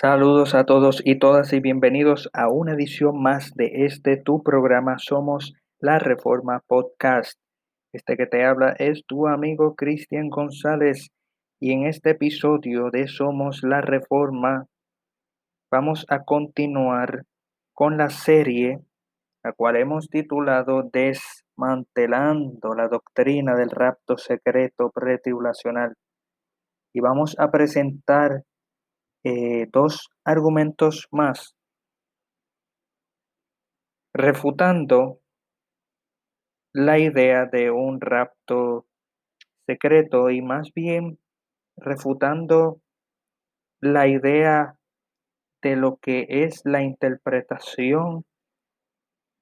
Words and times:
Saludos 0.00 0.54
a 0.54 0.64
todos 0.64 1.02
y 1.04 1.18
todas 1.18 1.52
y 1.52 1.60
bienvenidos 1.60 2.30
a 2.32 2.48
una 2.48 2.72
edición 2.72 3.20
más 3.22 3.52
de 3.54 3.84
este 3.84 4.16
tu 4.16 4.42
programa 4.42 4.96
Somos 4.96 5.52
la 5.78 5.98
Reforma 5.98 6.62
Podcast. 6.66 7.38
Este 7.92 8.16
que 8.16 8.24
te 8.24 8.46
habla 8.46 8.74
es 8.78 9.04
tu 9.04 9.28
amigo 9.28 9.74
Cristian 9.74 10.30
González 10.30 11.08
y 11.60 11.72
en 11.72 11.84
este 11.84 12.12
episodio 12.12 12.88
de 12.90 13.08
Somos 13.08 13.62
la 13.62 13.82
Reforma 13.82 14.64
vamos 15.70 16.06
a 16.08 16.20
continuar 16.24 17.24
con 17.74 17.98
la 17.98 18.08
serie 18.08 18.78
la 19.44 19.52
cual 19.52 19.76
hemos 19.76 20.08
titulado 20.08 20.82
Desmantelando 20.90 22.72
la 22.74 22.88
doctrina 22.88 23.54
del 23.54 23.68
rapto 23.68 24.16
secreto 24.16 24.90
pretribulacional 24.94 25.92
y 26.94 27.00
vamos 27.00 27.36
a 27.38 27.50
presentar 27.50 28.44
eh, 29.24 29.66
dos 29.72 30.08
argumentos 30.24 31.08
más 31.10 31.54
refutando 34.12 35.20
la 36.72 36.98
idea 36.98 37.46
de 37.46 37.70
un 37.70 38.00
rapto 38.00 38.86
secreto 39.66 40.30
y 40.30 40.42
más 40.42 40.72
bien 40.74 41.18
refutando 41.76 42.80
la 43.80 44.06
idea 44.08 44.76
de 45.62 45.76
lo 45.76 45.96
que 45.96 46.26
es 46.28 46.62
la 46.64 46.82
interpretación 46.82 48.24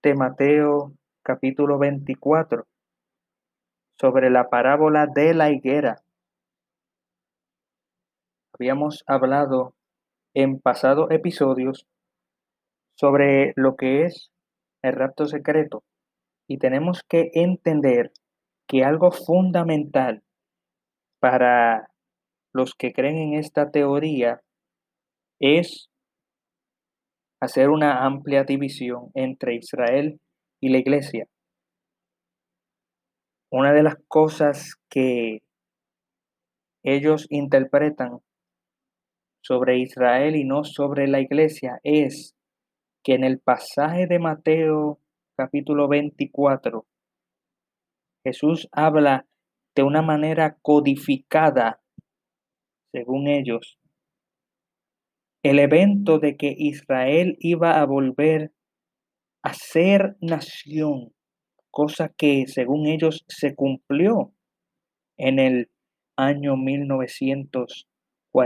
de 0.03 0.15
Mateo 0.15 0.93
capítulo 1.23 1.79
24 1.79 2.67
sobre 3.99 4.31
la 4.31 4.49
parábola 4.49 5.07
de 5.07 5.35
la 5.35 5.51
higuera. 5.51 6.03
Habíamos 8.61 9.05
hablado 9.07 9.75
en 10.35 10.59
pasados 10.61 11.11
episodios 11.11 11.87
sobre 12.97 13.53
lo 13.55 13.77
que 13.77 14.03
es 14.05 14.31
el 14.83 14.95
rapto 14.95 15.27
secreto 15.27 15.85
y 16.49 16.59
tenemos 16.59 17.03
que 17.09 17.31
entender 17.35 18.11
que 18.67 18.83
algo 18.83 19.13
fundamental 19.13 20.25
para 21.21 21.89
los 22.53 22.75
que 22.75 22.93
creen 22.93 23.19
en 23.19 23.35
esta 23.35 23.71
teoría 23.71 24.41
es 25.41 25.89
hacer 27.41 27.69
una 27.69 28.05
amplia 28.05 28.43
división 28.43 29.13
entre 29.15 29.55
Israel 29.55 30.21
y 30.61 30.71
la 30.71 30.79
iglesia. 30.79 31.27
Una 33.53 33.73
de 33.73 33.85
las 33.85 33.95
cosas 34.09 34.75
que 34.91 35.43
ellos 36.83 37.27
interpretan 37.31 38.19
sobre 39.49 39.79
Israel 39.79 40.37
y 40.37 40.45
no 40.45 40.63
sobre 40.63 41.09
la 41.09 41.21
iglesia 41.21 41.81
es 41.83 42.37
que 43.03 43.15
en 43.15 43.25
el 43.25 43.41
pasaje 43.41 44.07
de 44.07 44.19
Mateo 44.19 45.01
capítulo 45.39 45.89
24, 45.89 46.87
Jesús 48.27 48.69
habla 48.73 49.25
de 49.75 49.85
una 49.85 50.03
manera 50.03 50.59
codificada, 50.61 51.81
según 52.93 53.27
ellos, 53.27 53.79
el 55.43 55.61
evento 55.61 56.19
de 56.19 56.37
que 56.37 56.55
Israel 56.55 57.39
iba 57.41 57.81
a 57.81 57.87
volver 57.87 58.53
a 59.43 59.55
ser 59.55 60.19
nación, 60.21 61.15
cosa 61.71 62.11
que 62.11 62.45
según 62.49 62.87
ellos 62.87 63.25
se 63.29 63.55
cumplió 63.55 64.35
en 65.17 65.39
el 65.39 65.71
año 66.19 66.55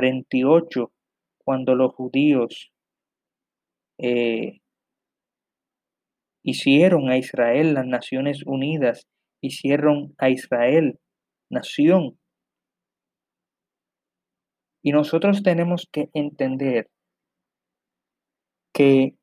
1948, 0.00 0.92
cuando 1.44 1.74
los 1.74 1.94
judíos 1.94 2.72
eh, 3.98 4.60
hicieron 6.42 7.10
a 7.10 7.18
Israel 7.18 7.74
las 7.74 7.86
Naciones 7.86 8.42
Unidas, 8.46 9.06
hicieron 9.40 10.14
a 10.18 10.30
Israel 10.30 10.98
nación. 11.50 12.18
Y 14.82 14.92
nosotros 14.92 15.42
tenemos 15.42 15.88
que 15.92 16.08
entender 16.12 16.88
que 18.72 19.14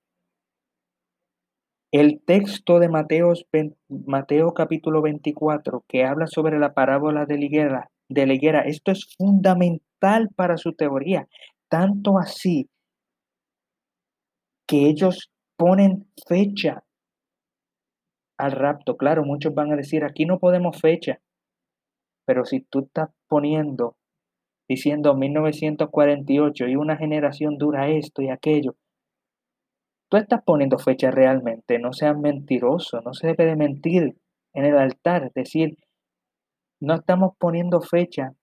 el 1.91 2.21
texto 2.23 2.79
de 2.79 2.87
Mateo, 2.87 3.33
Mateo 3.89 4.53
capítulo 4.53 5.01
24, 5.01 5.83
que 5.87 6.05
habla 6.05 6.27
sobre 6.27 6.59
la 6.59 6.73
parábola 6.73 7.25
de 7.25 7.37
la, 7.37 7.45
higuera, 7.45 7.91
de 8.09 8.25
la 8.25 8.33
higuera, 8.33 8.61
esto 8.61 8.91
es 8.91 9.15
fundamental 9.17 10.29
para 10.35 10.57
su 10.57 10.73
teoría, 10.73 11.27
tanto 11.69 12.17
así 12.17 12.69
que 14.67 14.87
ellos 14.87 15.31
ponen 15.55 16.07
fecha 16.27 16.83
al 18.37 18.51
rapto. 18.51 18.97
Claro, 18.97 19.23
muchos 19.23 19.53
van 19.53 19.71
a 19.71 19.75
decir, 19.75 20.03
aquí 20.03 20.25
no 20.25 20.39
podemos 20.39 20.79
fecha, 20.79 21.19
pero 22.25 22.45
si 22.45 22.61
tú 22.61 22.85
estás 22.85 23.09
poniendo, 23.27 23.97
diciendo 24.67 25.15
1948 25.15 26.67
y 26.67 26.75
una 26.75 26.97
generación 26.97 27.57
dura 27.57 27.89
esto 27.89 28.21
y 28.21 28.29
aquello, 28.29 28.75
tú 30.09 30.17
estás 30.17 30.41
poniendo 30.43 30.79
fecha 30.79 31.11
realmente, 31.11 31.79
no 31.79 31.93
seas 31.93 32.17
mentiroso, 32.17 33.01
no 33.01 33.13
se 33.13 33.27
debe 33.27 33.45
de 33.45 33.55
mentir 33.55 34.15
en 34.53 34.65
el 34.65 34.77
altar, 34.77 35.31
decir, 35.33 35.77
no 36.79 36.95
estamos 36.95 37.33
poniendo 37.37 37.81
fecha, 37.81 38.33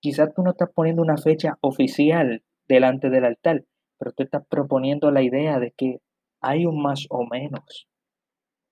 quizás 0.00 0.32
tú 0.34 0.42
no 0.42 0.50
estás 0.50 0.70
poniendo 0.74 1.02
una 1.02 1.16
fecha 1.16 1.58
oficial 1.60 2.42
delante 2.68 3.10
del 3.10 3.24
altar, 3.24 3.64
pero 3.98 4.12
tú 4.12 4.24
estás 4.24 4.44
proponiendo 4.48 5.10
la 5.10 5.22
idea 5.22 5.58
de 5.58 5.72
que 5.76 5.98
hay 6.40 6.66
un 6.66 6.82
más 6.82 7.06
o 7.08 7.24
menos, 7.24 7.86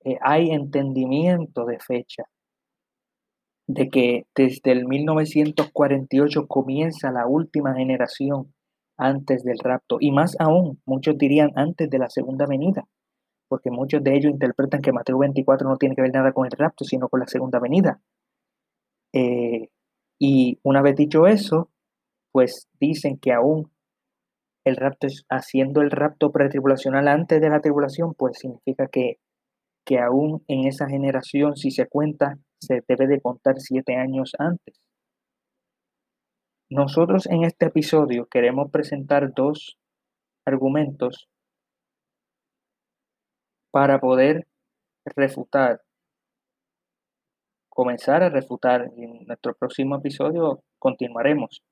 eh, 0.04 0.18
hay 0.22 0.50
entendimiento 0.50 1.64
de 1.66 1.78
fecha, 1.78 2.24
de 3.68 3.88
que 3.88 4.26
desde 4.34 4.72
el 4.72 4.86
1948 4.86 6.48
comienza 6.48 7.12
la 7.12 7.26
última 7.26 7.74
generación 7.74 8.52
antes 8.96 9.44
del 9.44 9.58
rapto, 9.58 9.98
y 10.00 10.10
más 10.10 10.36
aún, 10.40 10.82
muchos 10.84 11.16
dirían 11.16 11.50
antes 11.54 11.88
de 11.88 11.98
la 11.98 12.10
segunda 12.10 12.46
venida, 12.46 12.88
porque 13.48 13.70
muchos 13.70 14.02
de 14.02 14.16
ellos 14.16 14.32
interpretan 14.32 14.82
que 14.82 14.92
Mateo 14.92 15.18
24 15.18 15.68
no 15.68 15.76
tiene 15.76 15.94
que 15.94 16.02
ver 16.02 16.12
nada 16.12 16.32
con 16.32 16.46
el 16.46 16.52
rapto, 16.52 16.84
sino 16.84 17.08
con 17.08 17.20
la 17.20 17.26
segunda 17.26 17.60
venida. 17.60 18.00
Eh, 19.12 19.69
y 20.19 20.59
una 20.62 20.82
vez 20.82 20.97
dicho 20.97 21.26
eso, 21.26 21.71
pues 22.32 22.69
dicen 22.78 23.19
que 23.19 23.32
aún 23.32 23.71
el 24.65 24.76
rapto 24.76 25.09
haciendo 25.28 25.81
el 25.81 25.91
rapto 25.91 26.32
pretribulacional 26.32 27.09
antes 27.09 27.41
de 27.41 27.48
la 27.48 27.60
tribulación, 27.60 28.15
pues 28.15 28.38
significa 28.38 28.87
que, 28.88 29.19
que 29.87 29.98
aún 29.98 30.44
en 30.48 30.66
esa 30.66 30.88
generación, 30.88 31.56
si 31.56 31.71
se 31.71 31.87
cuenta, 31.87 32.38
se 32.60 32.82
debe 32.87 33.06
de 33.06 33.21
contar 33.21 33.59
siete 33.59 33.97
años 33.97 34.32
antes. 34.38 34.81
Nosotros 36.71 37.27
en 37.27 37.44
este 37.44 37.66
episodio 37.66 38.27
queremos 38.27 38.71
presentar 38.71 39.32
dos 39.34 39.77
argumentos 40.47 41.28
para 43.72 43.98
poder 43.98 44.47
refutar, 45.16 45.81
comenzar 47.80 48.22
a 48.22 48.28
refutar. 48.28 48.91
Y 48.94 49.04
en 49.04 49.26
nuestro 49.26 49.54
próximo 49.54 49.96
episodio 49.96 50.62
continuaremos 50.78 51.62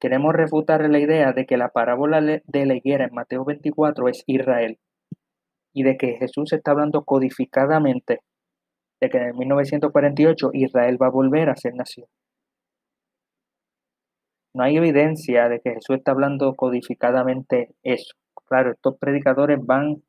Queremos 0.00 0.34
refutar 0.34 0.80
la 0.90 0.98
idea 0.98 1.32
de 1.32 1.46
que 1.46 1.56
la 1.56 1.68
parábola 1.68 2.20
de 2.20 2.66
la 2.66 2.74
higuera 2.74 3.04
en 3.04 3.14
Mateo 3.14 3.44
24 3.44 4.08
es 4.08 4.24
Israel 4.26 4.78
y 5.72 5.84
de 5.84 5.96
que 5.96 6.16
Jesús 6.16 6.52
está 6.52 6.72
hablando 6.72 7.04
codificadamente 7.04 8.18
de 9.00 9.08
que 9.08 9.18
en 9.18 9.24
el 9.28 9.34
1948 9.34 10.50
Israel 10.54 11.00
va 11.00 11.06
a 11.06 11.10
volver 11.10 11.50
a 11.50 11.56
ser 11.56 11.74
nación. 11.74 12.08
No 14.54 14.64
hay 14.64 14.76
evidencia 14.76 15.48
de 15.48 15.60
que 15.60 15.70
Jesús 15.70 15.96
está 15.96 16.10
hablando 16.10 16.54
codificadamente 16.56 17.76
eso. 17.84 18.16
Claro, 18.46 18.72
estos 18.72 18.98
predicadores 18.98 19.58
van 19.64 20.02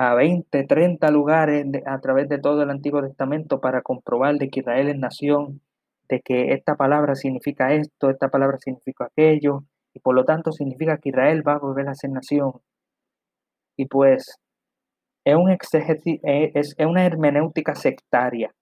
a 0.00 0.14
20, 0.14 0.64
30 0.64 1.10
lugares 1.10 1.66
a 1.84 2.00
través 2.00 2.26
de 2.30 2.38
todo 2.38 2.62
el 2.62 2.70
Antiguo 2.70 3.02
Testamento 3.02 3.60
para 3.60 3.82
comprobar 3.82 4.36
de 4.36 4.48
que 4.48 4.60
Israel 4.60 4.88
es 4.88 4.98
nación 4.98 5.60
de 6.08 6.22
que 6.22 6.54
esta 6.54 6.74
palabra 6.74 7.14
significa 7.14 7.74
esto, 7.74 8.08
esta 8.08 8.28
palabra 8.30 8.56
significa 8.58 9.04
aquello, 9.04 9.64
y 9.94 10.00
por 10.00 10.14
lo 10.14 10.24
tanto 10.24 10.52
significa 10.52 10.96
que 10.96 11.10
Israel 11.10 11.46
va 11.46 11.54
a 11.54 11.58
volver 11.58 11.88
a 11.88 11.94
ser 11.94 12.10
nación. 12.10 12.52
Y 13.76 13.86
pues 13.86 14.38
es, 15.24 15.36
un 15.36 15.50
eh, 15.50 16.50
es 16.54 16.74
una 16.78 17.04
hermenéutica 17.04 17.74
sectaria, 17.74 18.52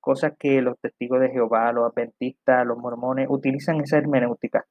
cosa 0.00 0.36
que 0.38 0.62
los 0.62 0.78
testigos 0.78 1.20
de 1.20 1.30
Jehová, 1.30 1.72
los 1.72 1.90
adventistas, 1.90 2.64
los 2.64 2.78
mormones 2.78 3.26
utilizan 3.28 3.80
esa 3.80 3.98
hermenéutica. 3.98 4.64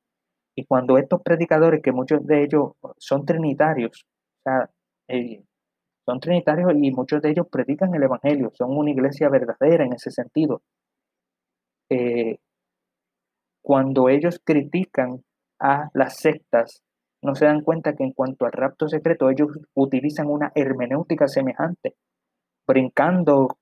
Y 0.56 0.66
cuando 0.66 0.98
estos 0.98 1.22
predicadores, 1.22 1.82
que 1.84 1.92
muchos 1.92 2.26
de 2.26 2.44
ellos 2.44 2.72
son 2.98 3.26
trinitarios, 3.26 4.06
o 4.40 4.50
sea, 4.50 4.70
eh, 5.10 5.44
son 6.06 6.20
trinitarios 6.20 6.72
y 6.76 6.92
muchos 6.92 7.22
de 7.22 7.32
ellos 7.32 7.48
predican 7.52 7.94
el 7.96 8.04
Evangelio, 8.04 8.52
son 8.54 8.78
una 8.78 8.92
iglesia 8.92 9.30
verdadera 9.30 9.86
en 9.86 9.94
ese 9.94 10.12
sentido, 10.12 10.62
eh, 11.90 12.38
cuando 13.62 14.10
ellos 14.10 14.40
critican 14.44 15.24
a 15.60 15.90
las 15.94 16.18
sectas 16.18 16.84
no 17.26 17.34
se 17.34 17.46
dan 17.46 17.62
cuenta 17.62 17.96
que 17.96 18.04
en 18.04 18.12
cuanto 18.12 18.46
al 18.46 18.52
rapto 18.52 18.88
secreto, 18.88 19.30
ellos 19.30 19.50
utilizan 19.74 20.28
una 20.28 20.52
hermenéutica 20.54 21.28
semejante, 21.28 21.96
brincando 22.68 23.58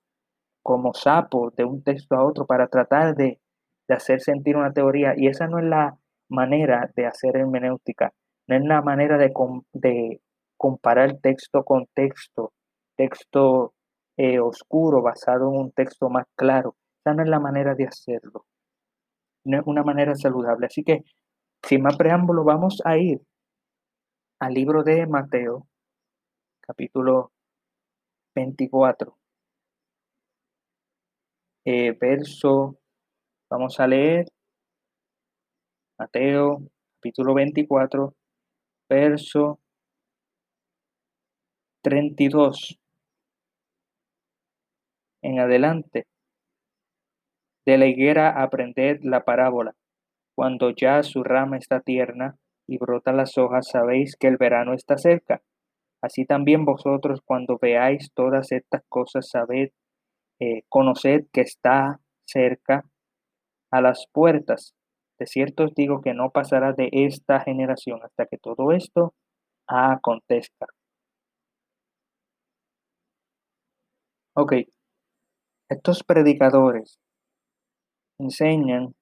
como 0.62 0.94
sapos 0.94 1.56
de 1.56 1.64
un 1.64 1.82
texto 1.82 2.16
a 2.16 2.26
otro 2.26 2.46
para 2.46 2.68
tratar 2.68 3.16
de, 3.16 3.40
de 3.88 3.96
hacer 3.96 4.20
sentir 4.20 4.58
una 4.58 4.74
teoría. 4.74 5.14
Y 5.16 5.28
esa 5.28 5.48
no 5.48 5.60
es 5.60 5.66
la 5.66 5.98
manera 6.30 6.92
de 6.96 7.06
hacer 7.06 7.38
hermenéutica, 7.38 8.14
no 8.48 8.58
es 8.58 8.64
la 8.66 8.82
manera 8.82 9.18
de, 9.18 9.32
de 9.72 10.20
comparar 10.64 11.18
texto 11.20 11.66
con 11.66 11.88
texto, 11.94 12.54
texto 12.96 13.74
eh, 14.16 14.40
oscuro 14.40 15.02
basado 15.02 15.50
en 15.50 15.60
un 15.60 15.72
texto 15.74 16.10
más 16.10 16.26
claro. 16.38 16.78
Esa 17.02 17.14
no 17.14 17.22
es 17.22 17.28
la 17.28 17.42
manera 17.42 17.76
de 17.76 17.86
hacerlo. 17.86 18.46
No 19.44 19.60
es 19.60 19.64
una 19.68 19.84
manera 19.84 20.16
saludable. 20.16 20.68
Así 20.68 20.86
que, 20.86 21.04
sin 21.64 21.82
más 21.82 21.98
preámbulo, 21.98 22.46
vamos 22.46 22.82
a 22.86 22.98
ir 22.98 23.20
al 24.40 24.54
libro 24.54 24.84
de 24.84 25.06
Mateo, 25.06 25.68
capítulo 26.62 27.34
24, 28.34 29.18
eh, 31.66 31.92
verso, 32.00 32.78
vamos 33.50 33.82
a 33.82 33.88
leer 33.88 34.28
Mateo, 36.00 36.62
capítulo 37.02 37.34
24, 37.34 38.16
verso 38.88 39.60
32 41.84 42.80
en 45.22 45.40
adelante. 45.40 46.06
De 47.66 47.78
la 47.78 47.88
higuera 47.88 48.42
aprended 48.42 49.02
la 49.04 49.26
parábola. 49.26 49.76
Cuando 50.34 50.72
ya 50.72 51.04
su 51.04 51.24
rama 51.24 51.58
está 51.58 51.82
tierna 51.82 52.38
y 52.68 52.78
brota 52.78 53.12
las 53.12 53.38
hojas, 53.38 53.68
sabéis 53.70 54.16
que 54.16 54.28
el 54.28 54.38
verano 54.38 54.74
está 54.74 54.98
cerca. 54.98 55.42
Así 56.02 56.26
también 56.26 56.64
vosotros 56.64 57.22
cuando 57.24 57.58
veáis 57.62 58.12
todas 58.14 58.54
estas 58.54 58.84
cosas, 58.88 59.30
sabed, 59.30 59.72
eh, 60.40 60.64
conoced 60.70 61.26
que 61.34 61.42
está 61.42 62.00
cerca 62.26 62.86
a 63.72 63.82
las 63.82 64.08
puertas. 64.14 64.74
De 65.20 65.28
cierto 65.28 65.66
os 65.66 65.76
digo 65.76 66.02
que 66.02 66.14
no 66.14 66.32
pasará 66.32 66.72
de 66.72 66.90
esta 66.92 67.42
generación 67.42 68.00
hasta 68.04 68.26
que 68.26 68.38
todo 68.38 68.72
esto 68.72 69.14
acontezca. 69.68 70.68
Ok, 74.36 74.54
estos 75.70 76.04
predicadores 76.04 77.00
enseñan 78.18 78.96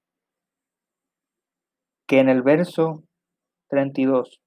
que 2.06 2.20
en 2.20 2.28
el 2.28 2.42
verso 2.42 3.06
32 3.70 4.42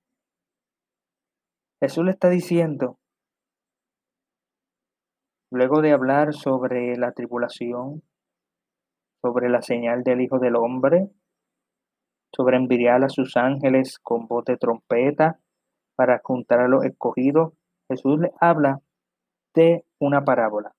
Jesús 1.81 2.05
le 2.05 2.11
está 2.11 2.29
diciendo, 2.29 2.99
luego 5.51 5.81
de 5.81 5.93
hablar 5.93 6.35
sobre 6.35 6.99
la 6.99 7.13
tribulación, 7.13 8.03
sobre 9.23 9.49
la 9.49 9.63
señal 9.63 10.03
del 10.03 10.21
Hijo 10.21 10.39
del 10.39 10.57
Hombre, 10.57 11.09
sobre 12.37 12.59
enviar 12.59 13.03
a 13.05 13.09
sus 13.09 13.39
ángeles 13.39 13.99
con 14.01 14.27
voz 14.27 14.45
de 14.45 14.59
trompeta 14.59 15.41
para 15.97 16.21
juntar 16.23 16.61
a 16.61 16.69
los 16.69 16.85
escogidos, 16.85 17.55
Jesús 17.89 18.21
le 18.21 18.33
habla 18.39 18.83
de 19.55 19.87
una 20.05 20.25
parábola 20.25 20.73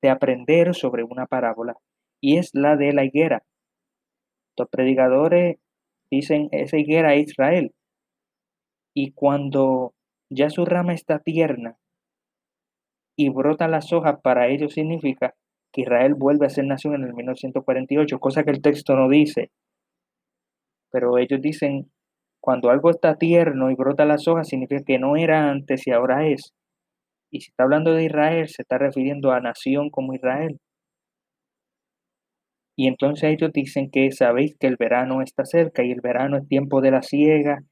de 0.00 0.10
aprender 0.10 0.74
sobre 0.74 1.02
una 1.02 1.26
parábola 1.26 1.74
y 2.20 2.38
es 2.38 2.50
la 2.54 2.76
de 2.76 2.92
la 2.92 3.04
higuera. 3.04 3.42
Los 4.56 4.68
predicadores 4.68 5.58
dicen 6.10 6.48
esa 6.52 6.78
higuera 6.78 7.14
es 7.14 7.30
Israel 7.30 7.74
y 8.94 9.12
cuando 9.12 9.94
ya 10.30 10.50
su 10.50 10.64
rama 10.64 10.94
está 10.94 11.18
tierna 11.18 11.78
y 13.16 13.30
brotan 13.30 13.72
las 13.72 13.92
hojas, 13.92 14.20
para 14.22 14.48
ellos 14.48 14.74
significa 14.74 15.34
que 15.72 15.82
Israel 15.82 16.14
vuelve 16.14 16.46
a 16.46 16.50
ser 16.50 16.64
nación 16.64 16.94
en 16.94 17.02
el 17.02 17.14
1948, 17.14 18.20
cosa 18.20 18.44
que 18.44 18.50
el 18.50 18.62
texto 18.62 18.94
no 18.94 19.08
dice. 19.08 19.50
Pero 20.90 21.18
ellos 21.18 21.40
dicen, 21.40 21.90
cuando 22.40 22.70
algo 22.70 22.90
está 22.90 23.16
tierno 23.16 23.70
y 23.70 23.74
brota 23.74 24.04
las 24.04 24.28
hojas, 24.28 24.48
significa 24.48 24.84
que 24.84 24.98
no 24.98 25.16
era 25.16 25.50
antes 25.50 25.86
y 25.86 25.90
ahora 25.90 26.28
es. 26.28 26.54
Y 27.30 27.40
si 27.40 27.50
está 27.50 27.64
hablando 27.64 27.92
de 27.94 28.04
Israel, 28.04 28.48
se 28.48 28.62
está 28.62 28.78
refiriendo 28.78 29.32
a 29.32 29.40
nación 29.40 29.90
como 29.90 30.14
Israel. 30.14 30.58
Y 32.76 32.86
entonces 32.86 33.24
ellos 33.30 33.50
dicen 33.52 33.90
que 33.90 34.12
sabéis 34.12 34.56
que 34.56 34.68
el 34.68 34.76
verano 34.76 35.20
está 35.20 35.44
cerca 35.44 35.82
y 35.82 35.90
el 35.90 36.00
verano 36.00 36.36
es 36.36 36.46
tiempo 36.46 36.80
de 36.80 36.92
la 36.92 37.02
siega, 37.02 37.64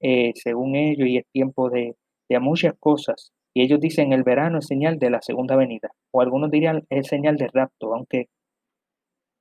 eh, 0.00 0.32
según 0.34 0.76
ellos, 0.76 1.08
y 1.08 1.16
es 1.16 1.24
tiempo 1.32 1.70
de, 1.70 1.96
muchas 2.40 2.74
cosas. 2.78 3.32
Y 3.54 3.62
ellos 3.62 3.80
dicen 3.80 4.12
el 4.12 4.22
verano 4.22 4.58
es 4.58 4.66
señal 4.66 4.98
de 4.98 5.10
la 5.10 5.22
segunda 5.22 5.56
venida, 5.56 5.90
o 6.12 6.20
algunos 6.20 6.50
dirían 6.50 6.84
es 6.90 7.08
señal 7.08 7.36
de 7.36 7.48
rapto, 7.48 7.94
aunque 7.94 8.28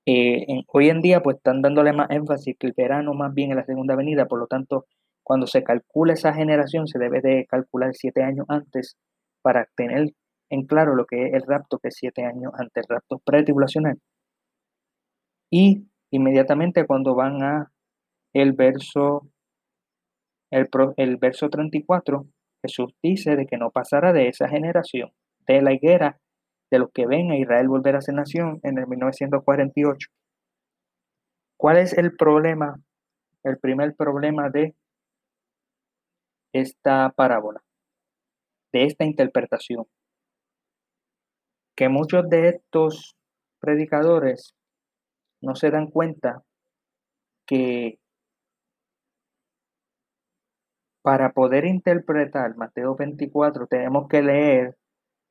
eh, 0.05 0.63
hoy 0.67 0.89
en 0.89 1.01
día 1.01 1.21
pues 1.21 1.37
están 1.37 1.61
dándole 1.61 1.93
más 1.93 2.09
énfasis 2.11 2.55
que 2.57 2.67
el 2.67 2.73
verano 2.75 3.13
más 3.13 3.33
bien 3.33 3.51
es 3.51 3.57
la 3.57 3.65
segunda 3.65 3.95
venida, 3.95 4.25
por 4.25 4.39
lo 4.39 4.47
tanto, 4.47 4.85
cuando 5.21 5.47
se 5.47 5.63
calcula 5.63 6.13
esa 6.13 6.33
generación 6.33 6.87
se 6.87 6.97
debe 6.97 7.21
de 7.21 7.45
calcular 7.45 7.93
siete 7.93 8.23
años 8.23 8.45
antes 8.49 8.97
para 9.41 9.67
tener 9.75 10.13
en 10.49 10.65
claro 10.65 10.95
lo 10.95 11.05
que 11.05 11.27
es 11.27 11.33
el 11.33 11.43
rapto, 11.43 11.79
que 11.79 11.89
es 11.89 11.95
siete 11.95 12.25
años 12.25 12.53
antes 12.57 12.85
el 12.87 12.95
rapto 12.95 13.19
pretribulacional. 13.19 13.99
Y 15.51 15.87
inmediatamente 16.11 16.85
cuando 16.85 17.15
van 17.15 17.43
a 17.43 17.71
el 18.33 18.53
verso, 18.53 19.27
el, 20.51 20.69
el 20.97 21.17
verso 21.17 21.49
34, 21.49 22.27
Jesús 22.63 22.93
dice 23.01 23.35
de 23.35 23.45
que 23.45 23.57
no 23.57 23.71
pasará 23.71 24.13
de 24.13 24.27
esa 24.27 24.47
generación, 24.47 25.11
de 25.47 25.61
la 25.61 25.73
higuera, 25.73 26.19
de 26.71 26.79
los 26.79 26.91
que 26.91 27.07
ven 27.07 27.31
a 27.31 27.37
Israel 27.37 27.67
volver 27.67 27.95
a 27.95 28.01
ser 28.01 28.15
nación 28.15 28.59
en 28.63 28.77
el 28.77 28.87
1948. 28.87 30.09
¿Cuál 31.57 31.77
es 31.77 31.97
el 31.97 32.15
problema? 32.15 32.79
El 33.43 33.57
primer 33.57 33.95
problema 33.95 34.49
de 34.49 34.75
esta 36.53 37.11
parábola 37.15 37.61
de 38.71 38.85
esta 38.85 39.05
interpretación. 39.05 39.85
Que 41.75 41.89
muchos 41.89 42.29
de 42.29 42.49
estos 42.49 43.15
predicadores 43.59 44.53
no 45.41 45.55
se 45.55 45.71
dan 45.71 45.87
cuenta 45.87 46.43
que 47.45 47.99
para 51.01 51.31
poder 51.31 51.65
interpretar 51.65 52.55
Mateo 52.57 52.95
24 52.95 53.67
tenemos 53.67 54.07
que 54.07 54.21
leer 54.21 54.75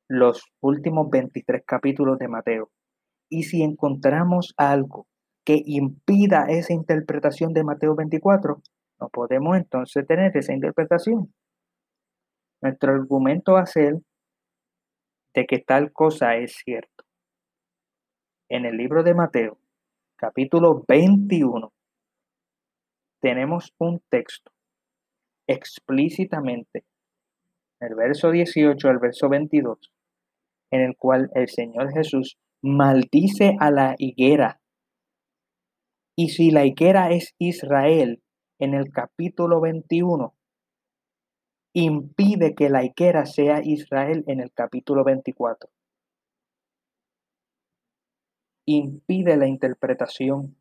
los 0.08 0.42
últimos 0.60 1.10
23 1.10 1.62
capítulos 1.66 2.18
de 2.18 2.28
Mateo. 2.28 2.70
Y 3.28 3.44
si 3.44 3.62
encontramos 3.62 4.54
algo 4.56 5.06
que 5.44 5.62
impida 5.64 6.46
esa 6.48 6.72
interpretación 6.72 7.52
de 7.52 7.64
Mateo 7.64 7.94
24, 7.94 8.62
no 9.00 9.08
podemos 9.10 9.56
entonces 9.56 10.06
tener 10.06 10.36
esa 10.36 10.54
interpretación. 10.54 11.32
Nuestro 12.60 12.92
argumento 12.92 13.52
va 13.52 13.60
a 13.60 13.66
ser 13.66 13.94
de 15.34 15.46
que 15.46 15.58
tal 15.60 15.92
cosa 15.92 16.36
es 16.36 16.56
cierto. 16.64 17.04
En 18.50 18.64
el 18.64 18.76
libro 18.76 19.04
de 19.04 19.14
Mateo, 19.14 19.58
capítulo 20.16 20.84
21, 20.88 21.72
tenemos 23.20 23.72
un 23.78 24.00
texto 24.10 24.50
explícitamente, 25.46 26.84
el 27.80 27.94
verso 27.94 28.30
18 28.32 28.88
al 28.88 28.98
verso 28.98 29.28
22, 29.28 29.92
en 30.72 30.80
el 30.80 30.96
cual 30.96 31.30
el 31.34 31.48
Señor 31.48 31.92
Jesús 31.92 32.38
maldice 32.60 33.56
a 33.60 33.70
la 33.70 33.94
higuera. 33.98 34.60
Y 36.16 36.30
si 36.30 36.50
la 36.50 36.64
higuera 36.64 37.10
es 37.10 37.34
Israel, 37.38 38.20
en 38.58 38.74
el 38.74 38.90
capítulo 38.90 39.60
21, 39.60 40.34
impide 41.78 42.54
que 42.54 42.68
la 42.68 42.84
higuera 42.84 43.24
sea 43.26 43.60
Israel 43.62 44.24
en 44.26 44.40
el 44.40 44.52
capítulo 44.52 45.04
24. 45.04 45.70
Impide 48.66 49.36
la 49.36 49.46
interpretación 49.46 50.56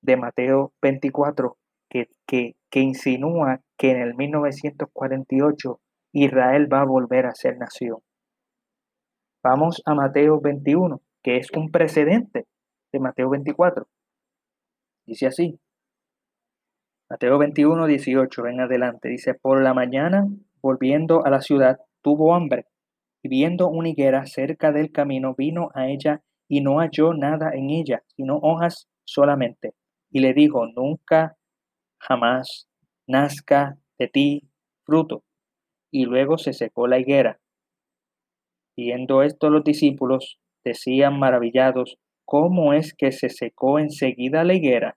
de 0.00 0.16
Mateo 0.16 0.72
24 0.82 1.56
que, 1.88 2.08
que, 2.26 2.56
que 2.70 2.80
insinúa 2.80 3.60
que 3.76 3.90
en 3.90 4.00
el 4.00 4.14
1948 4.14 5.80
Israel 6.12 6.72
va 6.72 6.80
a 6.80 6.86
volver 6.86 7.26
a 7.26 7.34
ser 7.34 7.58
nación. 7.58 7.98
Vamos 9.42 9.82
a 9.84 9.94
Mateo 9.94 10.40
21, 10.40 11.00
que 11.22 11.36
es 11.36 11.50
un 11.54 11.70
precedente 11.70 12.46
de 12.92 13.00
Mateo 13.00 13.28
24. 13.28 13.86
Dice 15.06 15.26
así, 15.26 15.58
Mateo 17.14 17.38
21, 17.38 17.86
18 17.86 18.46
en 18.48 18.60
adelante. 18.60 19.08
Dice, 19.08 19.34
por 19.34 19.62
la 19.62 19.72
mañana, 19.72 20.26
volviendo 20.60 21.24
a 21.24 21.30
la 21.30 21.42
ciudad, 21.42 21.78
tuvo 22.02 22.34
hambre 22.34 22.66
y 23.22 23.28
viendo 23.28 23.68
una 23.68 23.88
higuera 23.88 24.26
cerca 24.26 24.72
del 24.72 24.90
camino, 24.90 25.32
vino 25.36 25.70
a 25.74 25.86
ella 25.86 26.24
y 26.48 26.60
no 26.60 26.80
halló 26.80 27.14
nada 27.14 27.52
en 27.54 27.70
ella, 27.70 28.02
sino 28.16 28.38
hojas 28.38 28.88
solamente. 29.04 29.74
Y 30.10 30.22
le 30.22 30.34
dijo, 30.34 30.66
nunca 30.66 31.36
jamás 32.00 32.66
nazca 33.06 33.78
de 33.96 34.08
ti 34.08 34.50
fruto. 34.84 35.22
Y 35.92 36.06
luego 36.06 36.36
se 36.36 36.52
secó 36.52 36.88
la 36.88 36.98
higuera. 36.98 37.38
Viendo 38.76 39.22
esto 39.22 39.50
los 39.50 39.62
discípulos 39.62 40.40
decían 40.64 41.20
maravillados, 41.20 41.96
¿cómo 42.24 42.72
es 42.72 42.92
que 42.92 43.12
se 43.12 43.28
secó 43.28 43.78
enseguida 43.78 44.42
la 44.42 44.54
higuera? 44.54 44.96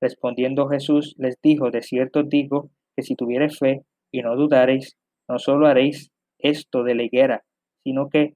Respondiendo 0.00 0.68
Jesús 0.68 1.14
les 1.18 1.36
dijo, 1.42 1.70
de 1.70 1.82
cierto 1.82 2.22
digo 2.22 2.70
que 2.96 3.02
si 3.02 3.14
tuviereis 3.14 3.58
fe 3.58 3.82
y 4.12 4.22
no 4.22 4.36
dudareis, 4.36 4.96
no 5.28 5.38
solo 5.38 5.66
haréis 5.66 6.10
esto 6.38 6.84
de 6.84 6.94
la 6.94 7.02
higuera, 7.02 7.44
sino 7.82 8.08
que 8.08 8.34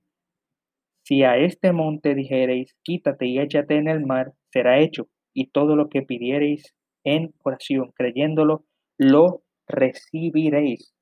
si 1.05 1.25
a 1.25 1.37
este 1.37 1.73
monte 1.73 2.15
dijereis, 2.15 2.77
quítate 2.83 3.27
y 3.27 3.39
échate 3.39 3.77
en 3.77 3.89
el 3.89 4.05
mar, 4.07 4.33
será 4.53 4.79
hecho, 4.81 5.09
y 5.35 5.49
todo 5.49 5.75
lo 5.77 5.89
que 5.89 6.03
pidiereis 6.03 6.75
en 7.05 7.35
oración, 7.43 7.93
creyéndolo, 7.97 8.65
lo 8.99 9.43
recibiréis. 9.67 10.95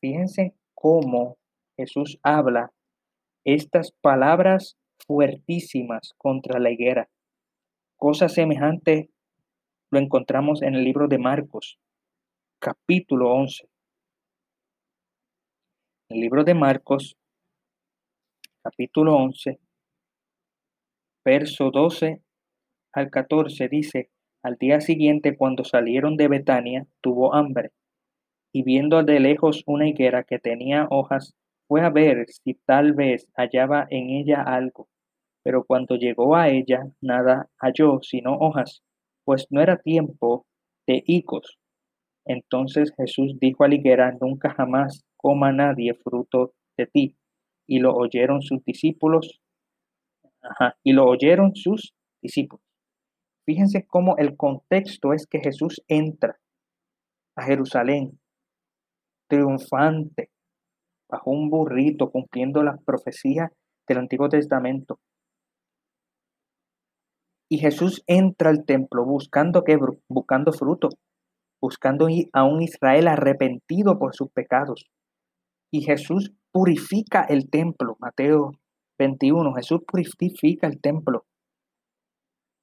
Fíjense 0.00 0.54
cómo 0.74 1.38
Jesús 1.76 2.18
habla 2.22 2.72
estas 3.44 3.92
palabras 4.00 4.76
fuertísimas 5.06 6.12
contra 6.18 6.60
la 6.60 6.70
higuera. 6.70 7.08
Cosa 8.00 8.28
semejante 8.28 9.10
lo 9.90 9.98
encontramos 9.98 10.62
en 10.62 10.76
el 10.76 10.84
libro 10.84 11.08
de 11.08 11.18
Marcos, 11.18 11.80
capítulo 12.60 13.32
11. 13.32 13.68
El 16.08 16.20
libro 16.20 16.44
de 16.44 16.54
Marcos, 16.54 17.16
capítulo 18.62 19.16
11, 19.16 19.58
verso 21.24 21.72
12 21.72 22.22
al 22.92 23.10
14 23.10 23.68
dice, 23.68 24.10
al 24.44 24.58
día 24.58 24.80
siguiente 24.80 25.36
cuando 25.36 25.64
salieron 25.64 26.16
de 26.16 26.28
Betania, 26.28 26.86
tuvo 27.00 27.34
hambre, 27.34 27.72
y 28.52 28.62
viendo 28.62 29.02
de 29.02 29.18
lejos 29.18 29.64
una 29.66 29.88
higuera 29.88 30.22
que 30.22 30.38
tenía 30.38 30.86
hojas, 30.88 31.34
fue 31.66 31.80
a 31.80 31.90
ver 31.90 32.28
si 32.28 32.54
tal 32.54 32.92
vez 32.92 33.26
hallaba 33.34 33.88
en 33.90 34.10
ella 34.10 34.40
algo. 34.40 34.88
Pero 35.42 35.64
cuando 35.64 35.96
llegó 35.96 36.36
a 36.36 36.48
ella, 36.48 36.90
nada 37.00 37.48
halló 37.58 38.00
sino 38.02 38.34
hojas, 38.34 38.82
pues 39.24 39.46
no 39.50 39.60
era 39.60 39.78
tiempo 39.78 40.46
de 40.86 41.02
higos. 41.06 41.58
Entonces 42.24 42.92
Jesús 42.96 43.38
dijo 43.40 43.64
a 43.64 43.68
la 43.68 44.12
nunca 44.20 44.50
jamás 44.50 45.04
coma 45.16 45.52
nadie 45.52 45.94
fruto 45.94 46.52
de 46.76 46.86
ti. 46.86 47.16
Y 47.66 47.80
lo 47.80 47.94
oyeron 47.94 48.42
sus 48.42 48.64
discípulos. 48.64 49.40
y 50.82 50.92
lo 50.92 51.06
oyeron 51.06 51.54
sus 51.54 51.94
discípulos. 52.22 52.64
Fíjense 53.44 53.86
cómo 53.86 54.16
el 54.18 54.36
contexto 54.36 55.12
es 55.12 55.26
que 55.26 55.40
Jesús 55.40 55.82
entra 55.88 56.38
a 57.36 57.44
Jerusalén 57.44 58.18
triunfante, 59.28 60.30
bajo 61.08 61.30
un 61.30 61.50
burrito, 61.50 62.10
cumpliendo 62.10 62.62
las 62.62 62.82
profecías 62.82 63.50
del 63.86 63.98
Antiguo 63.98 64.28
Testamento. 64.28 64.98
Y 67.50 67.58
Jesús 67.58 68.02
entra 68.06 68.50
al 68.50 68.64
templo 68.64 69.04
buscando 69.04 69.64
qué? 69.64 69.78
Buscando 70.08 70.52
fruto, 70.52 70.90
buscando 71.60 72.08
a 72.32 72.44
un 72.44 72.62
Israel 72.62 73.08
arrepentido 73.08 73.98
por 73.98 74.14
sus 74.14 74.30
pecados. 74.30 74.86
Y 75.72 75.82
Jesús 75.82 76.32
purifica 76.52 77.22
el 77.22 77.48
templo, 77.48 77.96
Mateo 78.00 78.52
21, 78.98 79.54
Jesús 79.54 79.80
purifica 79.86 80.66
el 80.66 80.80
templo. 80.80 81.24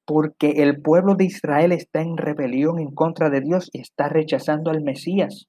Porque 0.05 0.61
el 0.63 0.81
pueblo 0.81 1.15
de 1.15 1.25
Israel 1.25 1.71
está 1.71 2.01
en 2.01 2.17
rebelión 2.17 2.79
en 2.79 2.93
contra 2.93 3.29
de 3.29 3.41
Dios 3.41 3.69
y 3.73 3.79
está 3.79 4.07
rechazando 4.07 4.69
al 4.69 4.81
Mesías 4.81 5.47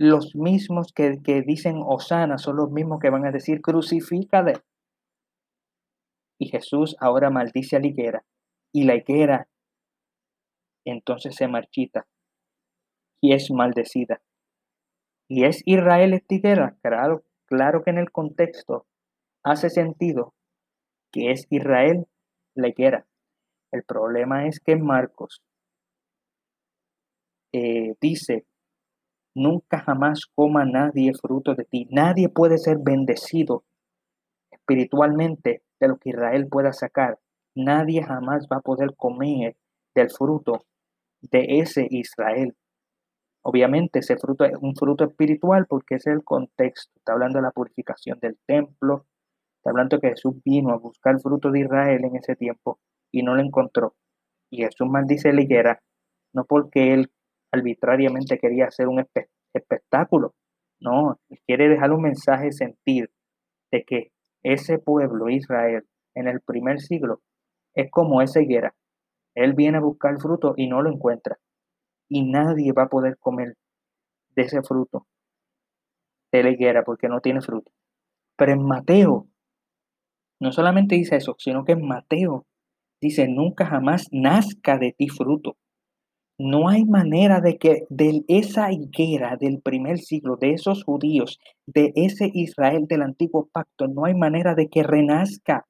los 0.00 0.34
mismos 0.34 0.94
que, 0.94 1.18
dicen 1.46 1.82
Osana 1.84 2.38
son 2.38 2.56
los 2.56 2.70
mismos 2.70 3.00
que 3.00 3.10
van 3.10 3.26
a 3.26 3.30
decir 3.30 3.60
crucifícale. 3.60 4.54
Y 6.40 6.48
Jesús 6.48 6.96
ahora 6.98 7.28
maldice 7.28 7.76
a 7.76 7.80
la 7.80 7.88
higuera. 7.88 8.24
Y 8.72 8.84
la 8.84 8.96
higuera 8.96 9.46
entonces 10.86 11.36
se 11.36 11.46
marchita 11.46 12.06
y 13.20 13.34
es 13.34 13.50
maldecida. 13.50 14.22
¿Y 15.28 15.44
es 15.44 15.62
Israel 15.66 16.14
esta 16.14 16.34
higuera? 16.34 16.76
Claro, 16.82 17.24
claro 17.46 17.82
que 17.82 17.90
en 17.90 17.98
el 17.98 18.10
contexto 18.10 18.86
hace 19.44 19.68
sentido 19.68 20.34
que 21.12 21.30
es 21.30 21.46
Israel 21.50 22.06
la 22.54 22.68
higuera. 22.68 23.06
El 23.70 23.84
problema 23.84 24.46
es 24.46 24.60
que 24.60 24.76
Marcos 24.76 25.42
eh, 27.52 27.94
dice 28.00 28.46
Nunca 29.34 29.80
jamás 29.80 30.26
coma 30.34 30.64
nadie 30.64 31.12
fruto 31.14 31.54
de 31.54 31.64
ti. 31.64 31.86
Nadie 31.90 32.28
puede 32.28 32.58
ser 32.58 32.78
bendecido 32.82 33.64
espiritualmente 34.50 35.62
de 35.80 35.88
lo 35.88 35.96
que 35.96 36.10
Israel 36.10 36.46
pueda 36.48 36.72
sacar. 36.72 37.18
Nadie 37.54 38.02
jamás 38.02 38.46
va 38.50 38.58
a 38.58 38.62
poder 38.62 38.94
comer 38.96 39.56
del 39.94 40.10
fruto 40.10 40.64
de 41.22 41.60
ese 41.60 41.86
Israel. 41.90 42.56
Obviamente 43.42 44.00
ese 44.00 44.16
fruto 44.16 44.44
es 44.44 44.52
un 44.60 44.76
fruto 44.76 45.04
espiritual 45.04 45.66
porque 45.66 45.96
es 45.96 46.06
el 46.06 46.22
contexto. 46.22 46.92
Está 46.96 47.12
hablando 47.12 47.38
de 47.38 47.42
la 47.42 47.50
purificación 47.50 48.18
del 48.20 48.38
templo. 48.46 49.06
Está 49.56 49.70
hablando 49.70 49.98
que 49.98 50.10
Jesús 50.10 50.34
vino 50.44 50.72
a 50.72 50.78
buscar 50.78 51.14
el 51.14 51.20
fruto 51.20 51.50
de 51.50 51.60
Israel 51.60 52.04
en 52.04 52.16
ese 52.16 52.36
tiempo 52.36 52.78
y 53.10 53.22
no 53.22 53.34
lo 53.34 53.42
encontró. 53.42 53.94
Y 54.50 54.58
Jesús 54.58 54.88
maldice 54.88 55.32
la 55.32 55.42
higuera, 55.42 55.82
no 56.32 56.44
porque 56.44 56.92
él 56.94 57.10
arbitrariamente 57.52 58.38
quería 58.38 58.66
hacer 58.66 58.88
un 58.88 59.04
espectáculo. 59.54 60.34
No, 60.80 61.18
quiere 61.46 61.68
dejar 61.68 61.92
un 61.92 62.02
mensaje 62.02 62.52
sentir 62.52 63.10
de 63.70 63.84
que 63.84 64.12
ese 64.42 64.78
pueblo, 64.78 65.28
Israel, 65.28 65.86
en 66.14 66.28
el 66.28 66.40
primer 66.40 66.80
siglo, 66.80 67.20
es 67.74 67.90
como 67.90 68.22
esa 68.22 68.40
higuera. 68.40 68.74
Él 69.34 69.54
viene 69.54 69.78
a 69.78 69.82
buscar 69.82 70.18
fruto 70.20 70.54
y 70.56 70.68
no 70.68 70.82
lo 70.82 70.90
encuentra. 70.90 71.38
Y 72.08 72.24
nadie 72.24 72.72
va 72.72 72.84
a 72.84 72.88
poder 72.88 73.16
comer 73.18 73.56
de 74.34 74.42
ese 74.42 74.62
fruto 74.62 75.06
de 76.32 76.42
la 76.42 76.50
higuera 76.50 76.84
porque 76.84 77.08
no 77.08 77.20
tiene 77.20 77.40
fruto. 77.40 77.72
Pero 78.36 78.52
en 78.52 78.64
Mateo, 78.64 79.28
no 80.40 80.52
solamente 80.52 80.94
dice 80.94 81.16
eso, 81.16 81.36
sino 81.38 81.64
que 81.64 81.72
en 81.72 81.86
Mateo 81.86 82.46
dice, 83.00 83.28
nunca 83.28 83.66
jamás 83.66 84.08
nazca 84.10 84.78
de 84.78 84.92
ti 84.92 85.08
fruto. 85.08 85.56
No 86.42 86.70
hay 86.70 86.86
manera 86.86 87.42
de 87.42 87.58
que 87.58 87.86
de 87.90 88.24
esa 88.26 88.72
higuera 88.72 89.36
del 89.36 89.60
primer 89.60 89.98
siglo, 89.98 90.38
de 90.38 90.54
esos 90.54 90.84
judíos, 90.84 91.38
de 91.66 91.92
ese 91.96 92.30
Israel 92.32 92.86
del 92.88 93.02
antiguo 93.02 93.50
pacto, 93.52 93.88
no 93.88 94.06
hay 94.06 94.14
manera 94.14 94.54
de 94.54 94.70
que 94.70 94.82
renazca. 94.82 95.66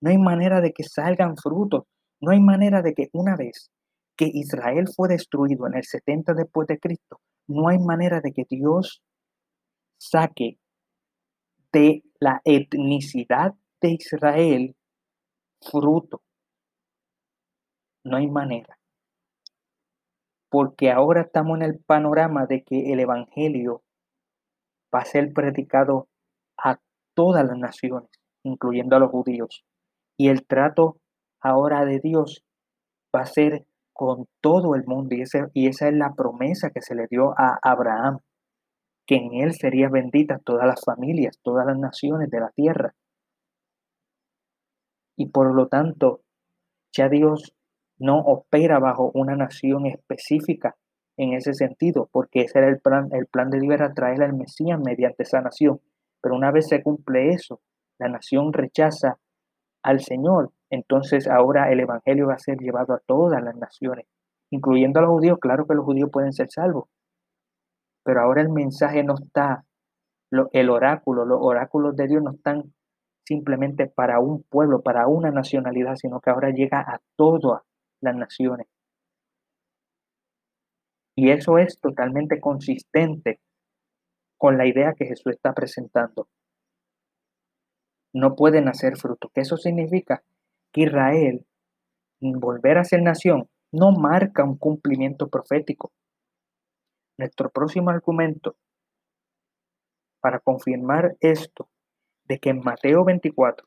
No 0.00 0.10
hay 0.10 0.18
manera 0.18 0.60
de 0.60 0.72
que 0.72 0.82
salgan 0.82 1.36
frutos. 1.36 1.84
No 2.20 2.32
hay 2.32 2.40
manera 2.40 2.82
de 2.82 2.92
que 2.92 3.08
una 3.12 3.36
vez 3.36 3.70
que 4.16 4.28
Israel 4.34 4.88
fue 4.88 5.06
destruido 5.06 5.68
en 5.68 5.76
el 5.76 5.84
70 5.84 6.34
después 6.34 6.66
de 6.66 6.80
Cristo, 6.80 7.20
no 7.46 7.68
hay 7.68 7.78
manera 7.78 8.20
de 8.20 8.32
que 8.32 8.44
Dios 8.50 9.00
saque 9.96 10.58
de 11.72 12.02
la 12.18 12.42
etnicidad 12.44 13.54
de 13.80 13.90
Israel 13.92 14.74
fruto. 15.60 16.20
No 18.02 18.16
hay 18.16 18.28
manera 18.28 18.79
porque 20.50 20.90
ahora 20.90 21.22
estamos 21.22 21.56
en 21.58 21.62
el 21.62 21.78
panorama 21.78 22.46
de 22.46 22.64
que 22.64 22.92
el 22.92 23.00
Evangelio 23.00 23.82
va 24.94 25.00
a 25.00 25.04
ser 25.04 25.32
predicado 25.32 26.08
a 26.58 26.80
todas 27.14 27.46
las 27.46 27.56
naciones, 27.56 28.10
incluyendo 28.42 28.96
a 28.96 28.98
los 28.98 29.10
judíos. 29.10 29.64
Y 30.18 30.28
el 30.28 30.44
trato 30.44 30.98
ahora 31.40 31.84
de 31.84 32.00
Dios 32.00 32.44
va 33.14 33.20
a 33.20 33.26
ser 33.26 33.64
con 33.92 34.26
todo 34.40 34.74
el 34.74 34.84
mundo. 34.86 35.14
Y, 35.14 35.68
esa 35.68 35.88
es 35.88 35.94
la 35.94 36.14
promesa 36.14 36.70
que 36.70 36.82
se 36.82 36.94
le 36.94 37.06
dio 37.08 37.32
a 37.38 37.58
Abraham, 37.62 38.18
que 39.06 39.16
en 39.16 39.34
él 39.34 39.54
serían 39.54 39.92
benditas 39.92 40.42
todas 40.42 40.66
las 40.66 40.84
familias, 40.84 41.38
todas 41.42 41.64
las 41.66 41.78
naciones 41.78 42.28
de 42.28 42.40
la 42.40 42.50
tierra. 42.50 42.94
Y 45.16 45.26
por 45.26 45.54
lo 45.54 45.68
tanto, 45.68 46.22
ya 46.92 47.08
Dios 47.08 47.54
no 48.00 48.18
opera 48.18 48.78
bajo 48.78 49.10
una 49.14 49.36
nación 49.36 49.86
específica 49.86 50.74
en 51.16 51.34
ese 51.34 51.52
sentido, 51.52 52.08
porque 52.10 52.40
ese 52.40 52.58
era 52.58 52.68
el 52.68 52.80
plan, 52.80 53.08
el 53.12 53.26
plan 53.26 53.50
de 53.50 53.60
Dios 53.60 53.74
era 53.74 53.92
traer 53.92 54.22
al 54.22 54.32
Mesías 54.32 54.80
mediante 54.80 55.22
esa 55.22 55.40
nación. 55.42 55.80
Pero 56.22 56.34
una 56.34 56.50
vez 56.50 56.68
se 56.68 56.82
cumple 56.82 57.30
eso, 57.30 57.60
la 57.98 58.08
nación 58.08 58.52
rechaza 58.52 59.18
al 59.82 60.00
Señor, 60.00 60.50
entonces 60.70 61.28
ahora 61.28 61.70
el 61.70 61.80
Evangelio 61.80 62.28
va 62.28 62.34
a 62.34 62.38
ser 62.38 62.58
llevado 62.58 62.94
a 62.94 63.00
todas 63.06 63.42
las 63.42 63.54
naciones, 63.56 64.06
incluyendo 64.50 65.00
a 65.00 65.02
los 65.02 65.10
judíos. 65.10 65.38
Claro 65.38 65.66
que 65.66 65.74
los 65.74 65.84
judíos 65.84 66.10
pueden 66.10 66.32
ser 66.32 66.50
salvos, 66.50 66.88
pero 68.02 68.22
ahora 68.22 68.40
el 68.40 68.48
mensaje 68.48 69.04
no 69.04 69.14
está, 69.14 69.64
el 70.52 70.70
oráculo, 70.70 71.26
los 71.26 71.38
oráculos 71.42 71.96
de 71.96 72.08
Dios 72.08 72.22
no 72.22 72.30
están 72.30 72.72
simplemente 73.26 73.86
para 73.86 74.20
un 74.20 74.42
pueblo, 74.42 74.80
para 74.80 75.06
una 75.06 75.30
nacionalidad, 75.30 75.96
sino 75.96 76.20
que 76.20 76.30
ahora 76.30 76.50
llega 76.50 76.80
a 76.80 77.00
toda 77.16 77.62
las 78.00 78.16
naciones. 78.16 78.66
Y 81.16 81.30
eso 81.30 81.58
es 81.58 81.78
totalmente 81.80 82.40
consistente 82.40 83.40
con 84.38 84.56
la 84.56 84.66
idea 84.66 84.94
que 84.94 85.06
Jesús 85.06 85.32
está 85.32 85.52
presentando. 85.52 86.28
No 88.12 88.34
pueden 88.34 88.68
hacer 88.68 88.96
fruto. 88.96 89.30
¿Qué 89.34 89.42
eso 89.42 89.56
significa? 89.56 90.22
Que 90.72 90.82
Israel, 90.82 91.46
volver 92.20 92.78
a 92.78 92.84
ser 92.84 93.02
nación, 93.02 93.48
no 93.72 93.92
marca 93.92 94.44
un 94.44 94.56
cumplimiento 94.56 95.28
profético. 95.28 95.92
Nuestro 97.18 97.50
próximo 97.50 97.90
argumento 97.90 98.56
para 100.20 100.38
confirmar 100.38 101.16
esto, 101.20 101.68
de 102.24 102.38
que 102.38 102.50
en 102.50 102.60
Mateo 102.60 103.04
24 103.04 103.66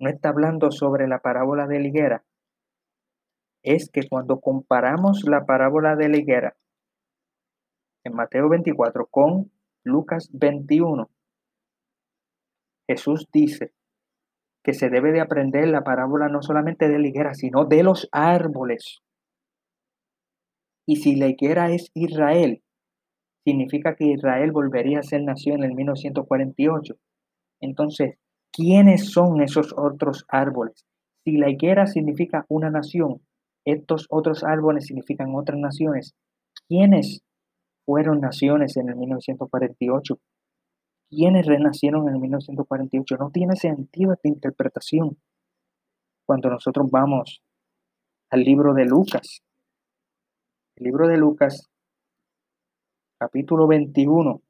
no 0.00 0.10
está 0.10 0.28
hablando 0.28 0.70
sobre 0.70 1.08
la 1.08 1.20
parábola 1.20 1.66
de 1.66 1.80
la 1.80 1.88
higuera, 1.88 2.24
es 3.64 3.90
que 3.90 4.06
cuando 4.08 4.40
comparamos 4.40 5.24
la 5.24 5.46
parábola 5.46 5.96
de 5.96 6.08
la 6.10 6.18
higuera 6.18 6.56
en 8.04 8.14
Mateo 8.14 8.48
24 8.50 9.06
con 9.06 9.50
Lucas 9.82 10.28
21, 10.32 11.10
Jesús 12.86 13.26
dice 13.32 13.72
que 14.62 14.74
se 14.74 14.90
debe 14.90 15.12
de 15.12 15.20
aprender 15.20 15.66
la 15.68 15.82
parábola 15.82 16.28
no 16.28 16.42
solamente 16.42 16.88
de 16.88 16.98
la 16.98 17.08
higuera, 17.08 17.34
sino 17.34 17.64
de 17.64 17.82
los 17.82 18.08
árboles. 18.12 19.00
Y 20.86 20.96
si 20.96 21.16
la 21.16 21.28
higuera 21.28 21.70
es 21.70 21.90
Israel, 21.94 22.62
significa 23.46 23.94
que 23.94 24.06
Israel 24.06 24.52
volvería 24.52 24.98
a 24.98 25.02
ser 25.02 25.22
nación 25.22 25.62
en 25.62 25.70
el 25.70 25.74
1948. 25.74 26.94
Entonces, 27.60 28.18
¿quiénes 28.52 29.10
son 29.10 29.42
esos 29.42 29.74
otros 29.76 30.26
árboles? 30.28 30.84
Si 31.24 31.38
la 31.38 31.50
higuera 31.50 31.86
significa 31.86 32.44
una 32.48 32.70
nación, 32.70 33.22
estos 33.64 34.06
otros 34.10 34.44
árboles 34.44 34.86
significan 34.86 35.34
otras 35.34 35.58
naciones. 35.58 36.14
¿Quiénes 36.68 37.22
fueron 37.84 38.20
naciones 38.20 38.76
en 38.76 38.88
el 38.88 38.96
1948? 38.96 40.18
¿Quiénes 41.10 41.46
renacieron 41.46 42.08
en 42.08 42.14
el 42.14 42.20
1948? 42.20 43.16
No 43.18 43.30
tiene 43.30 43.56
sentido 43.56 44.12
esta 44.12 44.28
interpretación. 44.28 45.18
Cuando 46.26 46.50
nosotros 46.50 46.90
vamos 46.90 47.42
al 48.30 48.40
libro 48.40 48.74
de 48.74 48.84
Lucas, 48.84 49.42
el 50.76 50.84
libro 50.84 51.06
de 51.06 51.16
Lucas, 51.16 51.70
capítulo 53.18 53.66
21, 53.66 54.42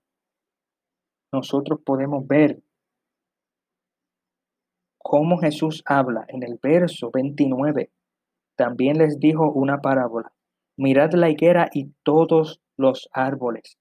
nosotros 1.32 1.80
podemos 1.84 2.26
ver 2.26 2.62
cómo 4.98 5.36
Jesús 5.38 5.82
habla 5.84 6.24
en 6.28 6.44
el 6.44 6.58
verso 6.62 7.10
29 7.12 7.90
también 8.56 8.98
les 8.98 9.18
dijo 9.18 9.50
una 9.52 9.78
parábola. 9.78 10.32
Mirad 10.76 11.12
la 11.12 11.30
higuera 11.30 11.68
y 11.72 11.92
todos 12.02 12.60
los 12.76 13.08
árboles. 13.12 13.78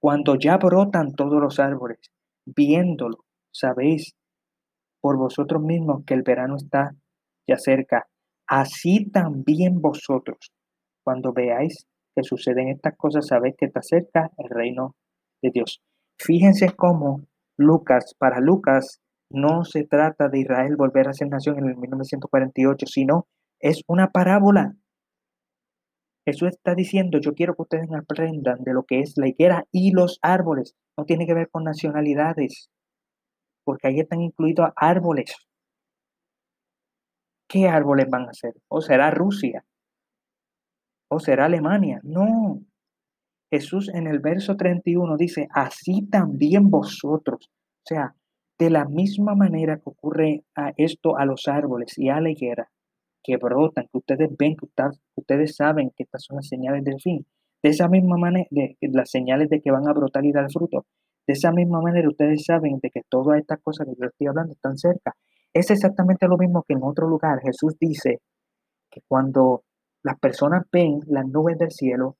Cuando 0.00 0.36
ya 0.36 0.56
brotan 0.56 1.12
todos 1.12 1.40
los 1.40 1.58
árboles, 1.58 1.98
viéndolo, 2.44 3.24
sabéis 3.52 4.14
por 5.00 5.16
vosotros 5.16 5.62
mismos 5.62 6.04
que 6.04 6.14
el 6.14 6.22
verano 6.22 6.56
está 6.56 6.94
ya 7.48 7.56
cerca. 7.56 8.06
Así 8.46 9.10
también 9.10 9.80
vosotros, 9.80 10.52
cuando 11.04 11.32
veáis 11.32 11.86
que 12.14 12.22
suceden 12.22 12.68
estas 12.68 12.96
cosas, 12.96 13.26
sabéis 13.26 13.56
que 13.58 13.66
está 13.66 13.82
cerca 13.82 14.30
el 14.38 14.48
reino 14.48 14.94
de 15.42 15.50
Dios. 15.52 15.82
Fíjense 16.18 16.74
cómo 16.74 17.22
Lucas, 17.58 18.14
para 18.18 18.40
Lucas, 18.40 19.00
no 19.30 19.64
se 19.64 19.84
trata 19.84 20.28
de 20.28 20.40
Israel 20.40 20.76
volver 20.76 21.08
a 21.08 21.12
ser 21.12 21.28
nación 21.28 21.58
en 21.58 21.68
el 21.68 21.76
1948, 21.76 22.86
sino 22.86 23.26
es 23.60 23.82
una 23.86 24.10
parábola. 24.10 24.76
Jesús 26.26 26.48
está 26.48 26.74
diciendo, 26.74 27.18
yo 27.20 27.34
quiero 27.34 27.54
que 27.54 27.62
ustedes 27.62 27.88
aprendan 27.92 28.64
de 28.64 28.74
lo 28.74 28.84
que 28.84 29.00
es 29.00 29.14
la 29.16 29.28
higuera 29.28 29.66
y 29.70 29.92
los 29.92 30.18
árboles. 30.22 30.74
No 30.96 31.04
tiene 31.04 31.26
que 31.26 31.34
ver 31.34 31.48
con 31.50 31.62
nacionalidades, 31.64 32.68
porque 33.64 33.88
ahí 33.88 34.00
están 34.00 34.20
incluidos 34.20 34.70
árboles. 34.74 35.34
¿Qué 37.48 37.68
árboles 37.68 38.08
van 38.10 38.28
a 38.28 38.32
ser? 38.32 38.54
¿O 38.68 38.80
será 38.80 39.10
Rusia? 39.10 39.64
¿O 41.08 41.20
será 41.20 41.44
Alemania? 41.44 42.00
No. 42.02 42.60
Jesús 43.52 43.88
en 43.94 44.08
el 44.08 44.18
verso 44.18 44.56
31 44.56 45.16
dice, 45.16 45.46
así 45.52 46.02
también 46.10 46.70
vosotros. 46.70 47.48
O 47.48 47.86
sea, 47.86 48.16
de 48.58 48.70
la 48.70 48.84
misma 48.86 49.36
manera 49.36 49.76
que 49.76 49.84
ocurre 49.90 50.44
a 50.56 50.72
esto 50.76 51.16
a 51.16 51.24
los 51.24 51.46
árboles 51.46 51.96
y 51.98 52.08
a 52.08 52.20
la 52.20 52.30
higuera, 52.30 52.70
que 53.26 53.36
brotan, 53.38 53.88
que 53.90 53.98
ustedes 53.98 54.30
ven, 54.38 54.54
que 54.54 54.66
ustedes 55.16 55.56
saben 55.56 55.90
que 55.96 56.04
estas 56.04 56.22
son 56.22 56.36
las 56.36 56.46
señales 56.46 56.84
del 56.84 57.00
fin. 57.00 57.26
De 57.60 57.70
esa 57.70 57.88
misma 57.88 58.16
manera, 58.16 58.46
de, 58.50 58.76
las 58.82 59.10
señales 59.10 59.50
de 59.50 59.60
que 59.60 59.72
van 59.72 59.88
a 59.88 59.92
brotar 59.92 60.24
y 60.24 60.30
dar 60.30 60.48
fruto. 60.48 60.86
De 61.26 61.32
esa 61.32 61.50
misma 61.50 61.80
manera, 61.80 62.08
ustedes 62.08 62.44
saben 62.44 62.78
de 62.80 62.90
que 62.90 63.00
todas 63.08 63.40
estas 63.40 63.60
cosas 63.60 63.88
que 63.88 63.94
yo 64.00 64.06
estoy 64.06 64.28
hablando 64.28 64.52
están 64.52 64.78
cerca. 64.78 65.12
Es 65.52 65.70
exactamente 65.72 66.28
lo 66.28 66.36
mismo 66.36 66.62
que 66.62 66.74
en 66.74 66.84
otro 66.84 67.08
lugar. 67.08 67.40
Jesús 67.42 67.74
dice 67.80 68.20
que 68.88 69.00
cuando 69.08 69.64
las 70.04 70.20
personas 70.20 70.62
ven 70.70 71.00
las 71.08 71.26
nubes 71.26 71.58
del 71.58 71.72
cielo, 71.72 72.16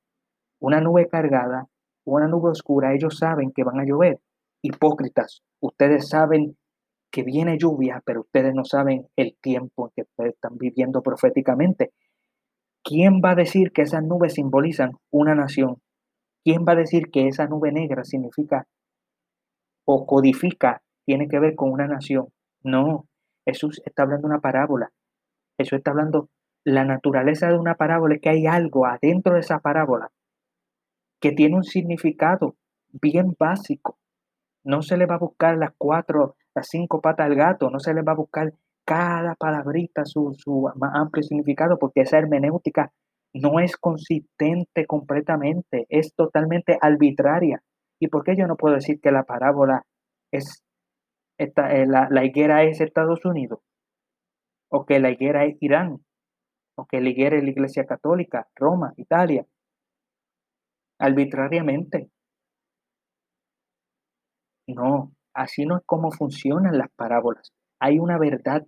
una 0.59 0.81
nube 0.81 1.07
cargada, 1.07 1.66
una 2.05 2.27
nube 2.27 2.51
oscura, 2.51 2.95
ellos 2.95 3.16
saben 3.16 3.53
que 3.55 3.62
van 3.62 3.79
a 3.79 3.85
llover. 3.85 4.19
Hipócritas, 4.61 5.42
ustedes 5.61 6.09
saben 6.09 6.57
que 7.11 7.23
viene 7.23 7.59
lluvia, 7.59 8.03
pero 8.05 8.21
ustedes 8.21 8.55
no 8.55 8.64
saben 8.64 9.09
el 9.16 9.37
tiempo 9.40 9.87
en 9.87 9.92
que 9.95 10.03
ustedes 10.03 10.35
están 10.35 10.59
viviendo 10.59 11.03
proféticamente. 11.03 11.92
¿Quién 12.83 13.21
va 13.25 13.33
a 13.33 13.35
decir 13.35 13.73
que 13.73 13.83
esas 13.83 14.05
nubes 14.05 14.35
simbolizan 14.35 14.92
una 15.11 15.35
nación? 15.35 15.77
¿Quién 16.45 16.64
va 16.64 16.73
a 16.73 16.77
decir 16.77 17.11
que 17.11 17.27
esa 17.27 17.47
nube 17.47 17.73
negra 17.73 18.05
significa 18.05 18.66
o 19.85 20.07
codifica, 20.07 20.83
tiene 21.05 21.29
que 21.29 21.40
ver 21.40 21.57
con 21.57 21.73
una 21.73 21.87
nación? 21.87 22.29
No, 22.62 23.07
Jesús 23.45 23.83
está 23.85 24.03
hablando 24.03 24.27
una 24.27 24.40
parábola. 24.40 24.90
Jesús 25.59 25.79
está 25.79 25.90
hablando, 25.90 26.29
la 26.64 26.85
naturaleza 26.85 27.49
de 27.49 27.59
una 27.59 27.75
parábola 27.75 28.16
es 28.16 28.21
que 28.21 28.29
hay 28.29 28.47
algo 28.47 28.87
adentro 28.87 29.35
de 29.35 29.40
esa 29.40 29.59
parábola 29.61 30.11
que 31.21 31.33
tiene 31.33 31.57
un 31.57 31.64
significado 31.64 32.57
bien 32.92 33.35
básico. 33.38 33.99
No 34.64 34.83
se 34.83 34.97
le 34.97 35.07
va 35.07 35.14
a 35.16 35.21
buscar 35.21 35.57
las 35.57 35.73
cuatro 35.79 36.37
las 36.57 36.69
cinco 36.69 37.03
patas 37.03 37.29
del 37.29 37.37
gato, 37.37 37.71
no 37.71 37.79
se 37.79 37.92
les 37.92 38.03
va 38.03 38.12
a 38.12 38.16
buscar 38.16 38.53
cada 38.87 39.35
palabrita 39.35 40.05
su, 40.07 40.33
su 40.35 40.71
más 40.77 40.95
amplio 40.95 41.23
significado, 41.23 41.79
porque 41.79 42.01
esa 42.01 42.19
hermenéutica 42.19 42.92
no 43.35 43.61
es 43.61 43.77
consistente 43.77 44.87
completamente, 44.87 45.87
es 45.90 46.14
totalmente 46.14 46.79
arbitraria. 46.81 47.62
¿Y 48.01 48.09
por 48.09 48.25
qué 48.25 48.37
yo 48.37 48.47
no 48.47 48.57
puedo 48.57 48.75
decir 48.75 49.01
que 49.01 49.12
la 49.12 49.25
parábola 49.25 49.83
es, 50.33 50.64
esta, 51.38 51.75
eh, 51.77 51.87
la, 51.87 52.09
la 52.11 52.25
higuera 52.25 52.64
es 52.64 52.81
Estados 52.81 53.25
Unidos? 53.27 53.61
O 54.71 54.87
que 54.87 54.99
la 54.99 55.11
higuera 55.11 55.45
es 55.45 55.57
Irán, 55.61 55.99
o 56.77 56.87
que 56.87 57.03
la 57.03 57.11
higuera 57.11 57.37
es 57.37 57.45
la 57.45 57.51
Iglesia 57.51 57.85
Católica, 57.85 58.49
Roma, 58.55 58.95
Italia. 58.97 59.45
Arbitrariamente. 60.99 62.09
No, 64.69 65.15
Así 65.37 65.66
no 65.66 65.77
es 65.77 65.83
como 65.85 66.11
funcionan 66.11 66.79
las 66.79 66.88
parábolas. 66.96 67.53
Hay 67.79 67.99
una 67.99 68.18
verdad 68.18 68.66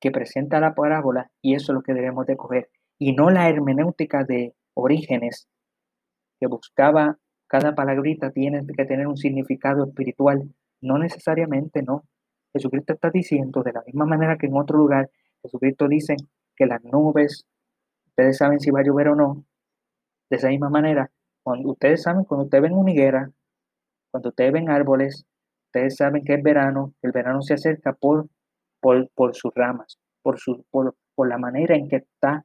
que 0.00 0.10
presenta 0.10 0.58
la 0.58 0.74
parábola 0.74 1.30
y 1.42 1.54
eso 1.54 1.72
es 1.72 1.74
lo 1.74 1.82
que 1.82 1.92
debemos 1.92 2.26
de 2.26 2.38
coger. 2.38 2.70
Y 2.98 3.12
no 3.12 3.28
la 3.28 3.46
hermenéutica 3.46 4.24
de 4.24 4.54
Orígenes, 4.74 5.48
que 6.40 6.46
buscaba 6.46 7.18
cada 7.46 7.74
palabrita 7.74 8.30
tiene 8.30 8.64
que 8.74 8.84
tener 8.86 9.06
un 9.06 9.18
significado 9.18 9.84
espiritual. 9.84 10.48
No 10.80 10.96
necesariamente, 10.96 11.82
no. 11.82 12.04
Jesucristo 12.54 12.94
está 12.94 13.10
diciendo, 13.10 13.62
de 13.62 13.72
la 13.72 13.82
misma 13.84 14.06
manera 14.06 14.38
que 14.38 14.46
en 14.46 14.56
otro 14.56 14.78
lugar, 14.78 15.10
Jesucristo 15.42 15.88
dice 15.88 16.16
que 16.56 16.64
las 16.64 16.82
nubes, 16.84 17.44
ustedes 18.06 18.38
saben 18.38 18.60
si 18.60 18.70
va 18.70 18.80
a 18.80 18.84
llover 18.84 19.08
o 19.08 19.14
no. 19.14 19.44
De 20.30 20.38
esa 20.38 20.48
misma 20.48 20.70
manera, 20.70 21.10
cuando 21.42 21.72
ustedes 21.72 22.02
saben, 22.02 22.24
cuando 22.24 22.44
ustedes 22.44 22.62
ven 22.62 22.72
una 22.72 22.92
higuera, 22.92 23.30
cuando 24.10 24.30
ustedes 24.30 24.52
ven 24.52 24.70
árboles, 24.70 25.26
Ustedes 25.72 25.96
saben 25.96 26.24
que 26.24 26.34
es 26.34 26.42
verano, 26.42 26.94
el 27.00 27.12
verano 27.12 27.42
se 27.42 27.54
acerca 27.54 27.92
por, 27.92 28.28
por, 28.80 29.36
sus 29.36 29.54
ramas, 29.54 30.00
por, 30.20 30.40
su, 30.40 30.64
por, 30.70 30.96
la 31.28 31.38
manera 31.38 31.76
en 31.76 31.88
que 31.88 31.96
está, 31.96 32.44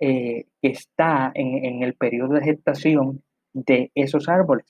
eh, 0.00 0.46
está 0.62 1.30
en, 1.34 1.64
en 1.64 1.82
el 1.84 1.94
periodo 1.94 2.34
de 2.34 2.42
gestación 2.42 3.22
de 3.52 3.92
esos 3.94 4.28
árboles. 4.28 4.66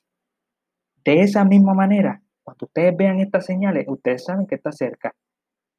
De 1.06 1.20
esa 1.20 1.46
misma 1.46 1.72
manera, 1.72 2.20
cuando 2.42 2.66
ustedes 2.66 2.94
vean 2.94 3.18
estas 3.18 3.46
señales, 3.46 3.86
ustedes 3.88 4.24
saben 4.24 4.46
que 4.46 4.56
está 4.56 4.72
cerca. 4.72 5.14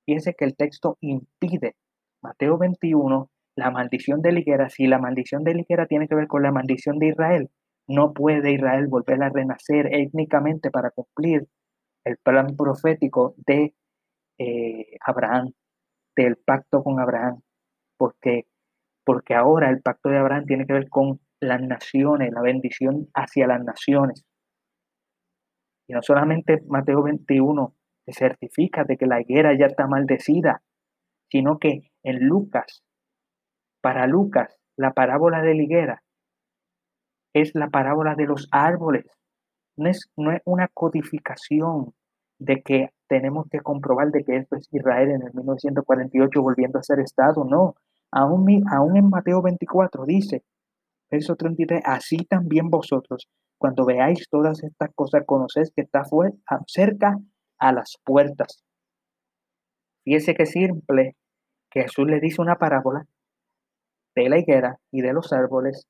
Fíjense 0.08 0.34
que 0.34 0.46
el 0.46 0.56
texto 0.56 0.98
impide, 1.02 1.76
Mateo 2.24 2.58
21, 2.58 3.30
la 3.56 3.70
maldición 3.70 4.24
de 4.24 4.32
liguera. 4.32 4.70
Si 4.70 4.88
la 4.88 4.98
maldición 4.98 5.44
de 5.44 5.54
liguera 5.54 5.86
tiene 5.86 6.08
que 6.08 6.16
ver 6.16 6.28
con 6.28 6.42
la 6.42 6.52
maldición 6.52 6.98
de 6.98 7.10
Israel, 7.10 7.52
no 7.88 8.14
puede 8.14 8.54
Israel 8.54 8.88
volver 8.88 9.22
a 9.22 9.30
renacer 9.30 9.94
étnicamente 9.94 10.72
para 10.72 10.90
cumplir 10.90 11.48
el 12.08 12.18
plan 12.18 12.56
profético 12.56 13.36
de 13.46 13.74
eh, 14.40 14.98
Abraham, 15.06 15.52
del 16.16 16.38
pacto 16.38 16.84
con 16.84 17.00
Abraham, 17.00 17.42
porque, 17.98 18.48
porque 19.06 19.36
ahora 19.36 19.70
el 19.70 19.82
pacto 19.82 20.10
de 20.10 20.18
Abraham 20.18 20.46
tiene 20.46 20.66
que 20.66 20.74
ver 20.74 20.90
con 20.90 21.20
las 21.40 21.62
naciones, 21.62 22.32
la 22.32 22.42
bendición 22.42 23.08
hacia 23.14 23.48
las 23.48 23.64
naciones. 23.64 24.26
Y 25.88 25.94
no 25.94 26.02
solamente 26.02 26.62
Mateo 26.68 27.04
21 27.04 27.74
te 28.06 28.14
certifica 28.14 28.84
de 28.84 28.98
que 28.98 29.06
la 29.06 29.22
higuera 29.22 29.58
ya 29.58 29.68
está 29.68 29.88
maldecida, 29.88 30.62
sino 31.30 31.60
que 31.60 31.92
en 32.04 32.26
Lucas, 32.26 32.84
para 33.82 34.08
Lucas, 34.08 34.58
la 34.78 34.94
parábola 34.94 35.42
de 35.42 35.56
la 35.56 35.64
higuera 35.64 36.04
es 37.34 37.54
la 37.54 37.70
parábola 37.70 38.16
de 38.16 38.26
los 38.26 38.48
árboles. 38.52 39.06
No 39.78 39.90
es, 39.90 40.10
no 40.18 40.32
es 40.32 40.42
una 40.46 40.68
codificación 40.68 41.94
de 42.40 42.62
que 42.62 42.90
tenemos 43.08 43.48
que 43.50 43.62
comprobar 43.62 44.12
de 44.12 44.24
que 44.24 44.38
esto 44.38 44.56
es 44.56 44.68
Israel 44.72 45.10
en 45.10 45.22
el 45.22 45.34
1948 45.34 46.42
volviendo 46.42 46.80
a 46.80 46.84
ser 46.84 47.00
Estado. 47.00 47.46
No, 47.46 47.76
aún, 48.12 48.64
aún 48.72 48.98
en 48.98 49.10
Mateo 49.10 49.42
24 49.42 50.06
dice, 50.06 50.44
verso 51.10 51.36
33, 51.36 51.82
así 51.86 52.18
también 52.26 52.70
vosotros, 52.70 53.28
cuando 53.58 53.86
veáis 53.86 54.28
todas 54.30 54.64
estas 54.64 54.94
cosas, 54.94 55.24
conocéis 55.26 55.72
que 55.72 55.82
está 55.82 56.04
cerca 56.68 57.18
a 57.60 57.72
las 57.72 57.98
puertas. 58.04 58.64
Fíjese 60.04 60.36
que 60.36 60.46
simple 60.46 61.16
que 61.70 61.84
Jesús 61.84 62.08
le 62.08 62.20
dice 62.20 62.42
una 62.42 62.56
parábola 62.56 63.06
de 64.16 64.30
la 64.30 64.40
higuera 64.40 64.80
y 64.92 65.02
de 65.02 65.14
los 65.14 65.34
árboles 65.34 65.88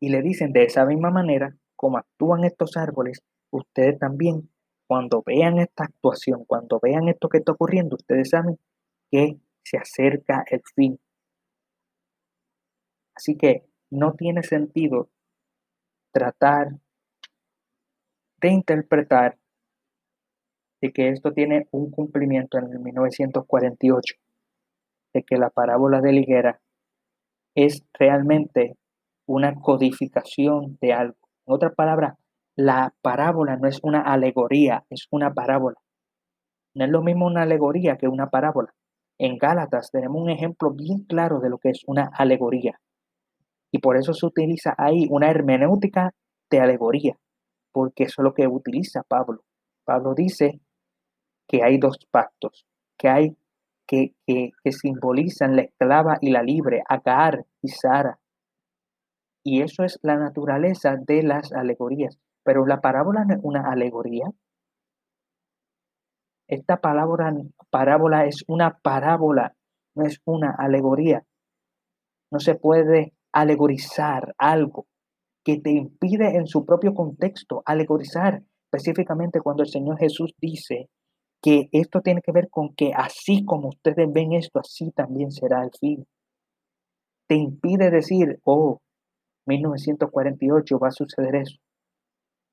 y 0.00 0.08
le 0.08 0.22
dicen 0.22 0.52
de 0.52 0.64
esa 0.64 0.84
misma 0.86 1.10
manera 1.10 1.54
como 1.80 1.96
actúan 1.96 2.44
estos 2.44 2.76
árboles, 2.76 3.22
ustedes 3.50 3.98
también 3.98 4.50
cuando 4.86 5.22
vean 5.24 5.58
esta 5.58 5.84
actuación, 5.84 6.44
cuando 6.44 6.78
vean 6.78 7.08
esto 7.08 7.30
que 7.30 7.38
está 7.38 7.52
ocurriendo, 7.52 7.96
ustedes 7.96 8.28
saben 8.28 8.58
que 9.10 9.38
se 9.64 9.78
acerca 9.78 10.44
el 10.50 10.60
fin. 10.74 11.00
Así 13.14 13.34
que 13.34 13.64
no 13.88 14.12
tiene 14.12 14.42
sentido 14.42 15.08
tratar 16.12 16.68
de 18.42 18.48
interpretar 18.50 19.38
de 20.82 20.92
que 20.92 21.08
esto 21.08 21.32
tiene 21.32 21.66
un 21.70 21.90
cumplimiento 21.90 22.58
en 22.58 22.64
el 22.72 22.78
1948, 22.78 24.16
de 25.14 25.22
que 25.22 25.38
la 25.38 25.48
parábola 25.48 26.02
de 26.02 26.12
liguera 26.12 26.60
es 27.54 27.82
realmente 27.94 28.76
una 29.24 29.54
codificación 29.54 30.76
de 30.82 30.92
algo. 30.92 31.19
En 31.50 31.54
otras 31.54 31.74
la 32.54 32.94
parábola 33.02 33.56
no 33.56 33.66
es 33.66 33.80
una 33.82 34.02
alegoría, 34.02 34.84
es 34.88 35.08
una 35.10 35.34
parábola. 35.34 35.78
No 36.76 36.84
es 36.84 36.90
lo 36.92 37.02
mismo 37.02 37.26
una 37.26 37.42
alegoría 37.42 37.96
que 37.96 38.06
una 38.06 38.30
parábola. 38.30 38.72
En 39.18 39.36
Gálatas 39.36 39.90
tenemos 39.90 40.22
un 40.22 40.30
ejemplo 40.30 40.70
bien 40.70 41.02
claro 41.08 41.40
de 41.40 41.50
lo 41.50 41.58
que 41.58 41.70
es 41.70 41.82
una 41.88 42.08
alegoría. 42.14 42.78
Y 43.72 43.80
por 43.80 43.96
eso 43.96 44.12
se 44.14 44.26
utiliza 44.26 44.76
ahí 44.78 45.08
una 45.10 45.28
hermenéutica 45.28 46.14
de 46.50 46.60
alegoría, 46.60 47.16
porque 47.72 48.04
eso 48.04 48.22
es 48.22 48.24
lo 48.24 48.32
que 48.32 48.46
utiliza 48.46 49.02
Pablo. 49.02 49.42
Pablo 49.84 50.14
dice 50.14 50.60
que 51.48 51.64
hay 51.64 51.78
dos 51.78 51.96
pactos, 52.12 52.64
que 52.96 53.08
hay 53.08 53.36
que, 53.88 54.14
que, 54.24 54.52
simbolizan 54.70 55.56
la 55.56 55.62
esclava 55.62 56.16
y 56.20 56.30
la 56.30 56.44
libre, 56.44 56.84
Agar 56.88 57.44
y 57.60 57.70
Sara. 57.70 58.19
Y 59.42 59.62
eso 59.62 59.84
es 59.84 59.98
la 60.02 60.16
naturaleza 60.16 60.96
de 60.96 61.22
las 61.22 61.52
alegorías. 61.52 62.18
Pero 62.42 62.66
la 62.66 62.80
parábola 62.80 63.24
no 63.24 63.34
es 63.34 63.40
una 63.42 63.70
alegoría. 63.70 64.30
Esta 66.48 66.78
palabra, 66.78 67.32
parábola 67.70 68.26
es 68.26 68.44
una 68.48 68.78
parábola, 68.78 69.54
no 69.94 70.04
es 70.04 70.20
una 70.24 70.54
alegoría. 70.58 71.24
No 72.30 72.40
se 72.40 72.54
puede 72.54 73.14
alegorizar 73.32 74.34
algo 74.36 74.86
que 75.44 75.58
te 75.58 75.70
impide 75.70 76.36
en 76.36 76.46
su 76.46 76.66
propio 76.66 76.94
contexto 76.94 77.62
alegorizar, 77.64 78.42
específicamente 78.64 79.40
cuando 79.40 79.62
el 79.62 79.68
Señor 79.68 79.98
Jesús 79.98 80.34
dice 80.38 80.88
que 81.42 81.68
esto 81.72 82.00
tiene 82.00 82.20
que 82.20 82.32
ver 82.32 82.48
con 82.50 82.74
que 82.74 82.92
así 82.94 83.44
como 83.44 83.68
ustedes 83.68 84.12
ven 84.12 84.32
esto, 84.32 84.60
así 84.60 84.90
también 84.90 85.30
será 85.30 85.62
el 85.62 85.70
fin. 85.78 86.06
Te 87.26 87.36
impide 87.36 87.90
decir, 87.90 88.40
oh, 88.44 88.80
1948 89.50 90.78
va 90.78 90.88
a 90.88 90.92
suceder 90.92 91.36
eso. 91.36 91.58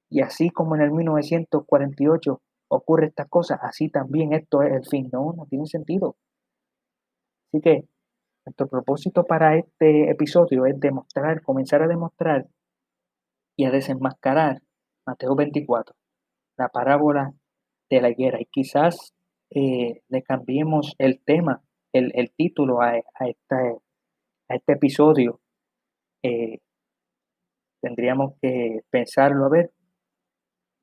Y 0.09 0.21
así 0.21 0.49
como 0.49 0.75
en 0.75 0.81
el 0.81 0.91
1948 0.91 2.41
ocurre 2.69 3.07
esta 3.07 3.25
cosa, 3.25 3.59
así 3.61 3.89
también 3.89 4.33
esto 4.33 4.61
es 4.61 4.73
el 4.73 4.85
fin. 4.85 5.09
No, 5.11 5.33
no 5.33 5.45
tiene 5.45 5.65
sentido. 5.67 6.15
Así 7.47 7.61
que 7.61 7.87
nuestro 8.45 8.67
propósito 8.67 9.25
para 9.25 9.57
este 9.57 10.09
episodio 10.09 10.65
es 10.65 10.79
demostrar, 10.79 11.41
comenzar 11.41 11.81
a 11.83 11.87
demostrar 11.87 12.47
y 13.57 13.65
a 13.65 13.71
desenmascarar 13.71 14.61
Mateo 15.05 15.35
24, 15.35 15.95
la 16.57 16.69
parábola 16.69 17.33
de 17.89 18.01
la 18.01 18.09
higuera. 18.09 18.39
Y 18.41 18.45
quizás 18.45 19.13
eh, 19.49 20.01
le 20.09 20.23
cambiemos 20.23 20.93
el 20.97 21.21
tema, 21.23 21.61
el, 21.93 22.31
título 22.35 22.81
a, 22.81 22.91
a, 22.91 23.27
este, 23.27 23.55
a 24.49 24.55
este 24.55 24.73
episodio. 24.73 25.39
Eh, 26.23 26.59
tendríamos 27.81 28.33
que 28.41 28.81
pensarlo 28.89 29.45
a 29.45 29.49
ver. 29.49 29.71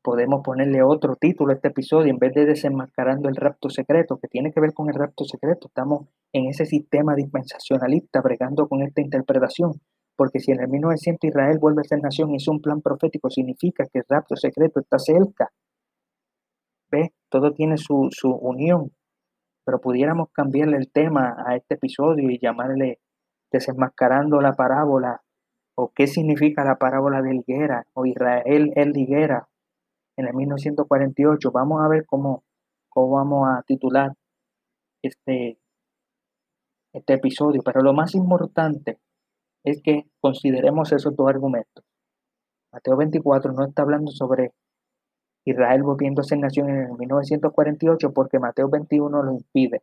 Podemos 0.03 0.43
ponerle 0.45 0.83
otro 0.83 1.17
título 1.17 1.53
a 1.53 1.55
este 1.55 1.69
episodio 1.69 2.11
en 2.11 2.19
vez 2.19 2.35
de 2.35 2.45
desenmascarando 2.45 3.29
el 3.29 3.37
rapto 3.37 3.71
secreto, 3.71 4.19
que 4.19 4.29
tiene 4.29 4.53
que 4.53 4.61
ver 4.61 4.75
con 4.75 4.89
el 4.89 4.95
rapto 4.95 5.25
secreto. 5.25 5.69
Estamos 5.69 6.09
en 6.33 6.47
ese 6.47 6.67
sistema 6.67 7.15
dispensacionalista 7.15 8.21
bregando 8.21 8.69
con 8.69 8.83
esta 8.83 9.01
interpretación. 9.01 9.81
Porque 10.17 10.41
si 10.41 10.53
en 10.53 10.61
el 10.61 10.69
1900 10.69 11.29
Israel 11.29 11.59
vuelve 11.59 11.81
a 11.81 11.89
ser 11.89 12.01
nación 12.03 12.31
y 12.33 12.37
es 12.37 12.47
un 12.49 12.61
plan 12.61 12.83
profético, 12.83 13.31
significa 13.31 13.85
que 13.91 14.01
el 14.01 14.05
rapto 14.09 14.37
secreto 14.37 14.81
está 14.81 14.99
cerca. 14.99 15.51
¿Ves? 16.91 17.11
Todo 17.31 17.53
tiene 17.53 17.79
su, 17.79 18.09
su 18.11 18.31
unión. 18.31 18.93
Pero 19.65 19.81
pudiéramos 19.81 20.29
cambiarle 20.33 20.77
el 20.77 20.93
tema 20.93 21.35
a 21.47 21.57
este 21.57 21.75
episodio 21.77 22.31
y 22.31 22.39
llamarle 22.39 23.01
desenmascarando 23.51 24.41
la 24.41 24.53
parábola 24.53 25.23
o 25.77 25.93
qué 25.95 26.07
significa 26.07 26.65
la 26.65 26.77
parábola 26.77 27.23
de 27.23 27.37
higuera 27.37 27.87
o 27.95 28.07
Israel 28.07 28.73
el 28.77 28.97
higuera 28.97 29.49
en 30.17 30.27
el 30.27 30.35
1948. 30.35 31.51
Vamos 31.51 31.83
a 31.83 31.89
ver 31.89 32.07
cómo, 32.07 32.45
cómo 32.89 33.17
vamos 33.17 33.49
a 33.49 33.63
titular 33.63 34.13
este, 35.03 35.59
este 36.93 37.15
episodio. 37.15 37.63
Pero 37.65 37.83
lo 37.83 37.93
más 37.93 38.15
importante 38.15 38.99
es 39.65 39.83
que 39.83 40.07
consideremos 40.21 40.93
esos 40.93 41.15
dos 41.17 41.29
argumentos. 41.29 41.85
Mateo 42.73 42.97
24 42.97 43.53
no 43.53 43.65
está 43.65 43.83
hablando 43.83 44.11
sobre 44.11 44.53
Israel 45.45 45.83
volviendo 45.83 46.21
a 46.21 46.25
ser 46.25 46.39
nación 46.39 46.71
en 46.71 46.83
el 46.83 46.99
1948 46.99 48.13
porque 48.13 48.39
Mateo 48.39 48.69
21 48.69 49.23
lo 49.23 49.33
impide. 49.33 49.83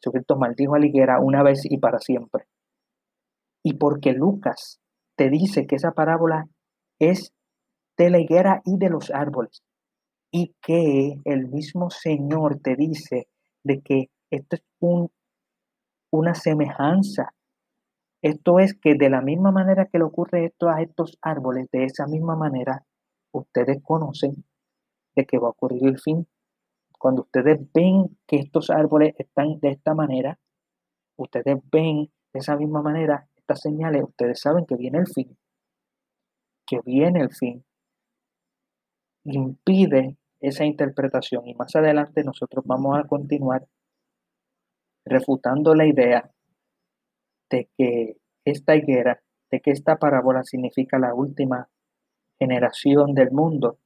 Jesucristo 0.00 0.36
maldijo 0.36 0.74
a 0.74 0.78
la 0.78 0.86
higuera 0.86 1.20
una 1.20 1.42
vez 1.42 1.64
y 1.64 1.78
para 1.78 1.98
siempre. 1.98 2.46
Y 3.64 3.74
porque 3.74 4.12
Lucas 4.12 4.80
te 5.16 5.30
dice 5.30 5.66
que 5.66 5.76
esa 5.76 5.92
parábola 5.92 6.48
es 6.98 7.32
de 7.96 8.10
la 8.10 8.20
higuera 8.20 8.62
y 8.64 8.78
de 8.78 8.90
los 8.90 9.10
árboles. 9.10 9.62
Y 10.30 10.54
que 10.60 11.20
el 11.24 11.48
mismo 11.48 11.90
Señor 11.90 12.60
te 12.60 12.76
dice 12.76 13.28
de 13.62 13.80
que 13.80 14.10
esto 14.30 14.56
es 14.56 14.62
un, 14.80 15.10
una 16.10 16.34
semejanza 16.34 17.32
esto 18.22 18.58
es 18.58 18.74
que 18.74 18.94
de 18.94 19.08
la 19.08 19.20
misma 19.20 19.52
manera 19.52 19.86
que 19.86 19.98
le 19.98 20.04
ocurre 20.04 20.46
esto 20.46 20.68
a 20.68 20.82
estos 20.82 21.16
árboles, 21.22 21.68
de 21.70 21.84
esa 21.84 22.06
misma 22.08 22.34
manera, 22.34 22.84
ustedes 23.30 23.80
conocen 23.84 24.44
de 25.14 25.26
que 25.26 25.38
va 25.38 25.46
a 25.46 25.50
ocurrir 25.50 25.86
el 25.86 26.00
fin. 26.00 26.26
Cuando 26.98 27.22
ustedes 27.22 27.60
ven 27.72 28.18
que 28.26 28.38
estos 28.38 28.70
árboles 28.70 29.14
están 29.18 29.60
de 29.60 29.70
esta 29.70 29.94
manera, 29.94 30.40
ustedes 31.16 31.56
ven 31.70 32.10
de 32.32 32.40
esa 32.40 32.56
misma 32.56 32.82
manera 32.82 33.28
estas 33.46 33.60
señales, 33.60 34.02
ustedes 34.02 34.40
saben 34.40 34.66
que 34.66 34.74
viene 34.74 34.98
el 34.98 35.06
fin. 35.06 35.38
Que 36.66 36.80
viene 36.84 37.20
el 37.20 37.32
fin. 37.32 37.64
Impide 39.24 40.16
esa 40.40 40.64
interpretación 40.64 41.46
y 41.46 41.54
más 41.54 41.74
adelante 41.76 42.24
nosotros 42.24 42.64
vamos 42.66 42.98
a 42.98 43.04
continuar 43.04 43.66
refutando 45.04 45.74
la 45.76 45.86
idea 45.86 46.28
de 47.48 47.68
que 47.76 48.16
esta 48.44 48.74
higuera, 48.74 49.22
de 49.52 49.60
que 49.60 49.70
esta 49.70 49.96
parábola 49.96 50.42
significa 50.42 50.98
la 50.98 51.14
última 51.14 51.68
generación 52.40 53.14
del 53.14 53.30
mundo, 53.30 53.78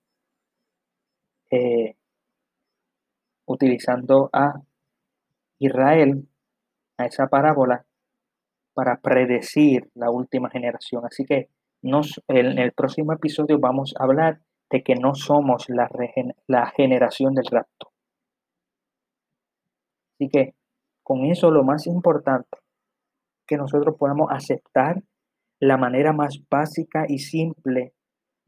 eh, 1.50 1.96
utilizando 3.46 4.30
a 4.32 4.62
Israel, 5.58 6.26
a 6.96 7.04
esa 7.04 7.26
parábola, 7.28 7.84
para 8.80 8.98
predecir 8.98 9.90
la 9.94 10.10
última 10.10 10.48
generación. 10.48 11.04
Así 11.04 11.26
que 11.26 11.50
en 11.82 12.58
el 12.58 12.72
próximo 12.72 13.12
episodio 13.12 13.58
vamos 13.58 13.92
a 13.98 14.04
hablar 14.04 14.40
de 14.70 14.82
que 14.82 14.94
no 14.94 15.14
somos 15.14 15.68
la, 15.68 15.86
la 16.46 16.66
generación 16.74 17.34
del 17.34 17.44
rapto. 17.44 17.92
Así 20.14 20.30
que 20.30 20.54
con 21.02 21.26
eso 21.26 21.50
lo 21.50 21.62
más 21.62 21.86
importante 21.86 22.56
que 23.46 23.58
nosotros 23.58 23.96
podamos 23.98 24.28
aceptar 24.30 25.02
la 25.60 25.76
manera 25.76 26.14
más 26.14 26.42
básica 26.50 27.04
y 27.06 27.18
simple 27.18 27.92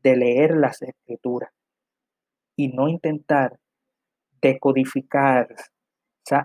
de 0.03 0.17
leer 0.17 0.57
las 0.57 0.81
escrituras 0.81 1.51
y 2.57 2.69
no 2.69 2.89
intentar 2.89 3.59
decodificar 4.41 5.55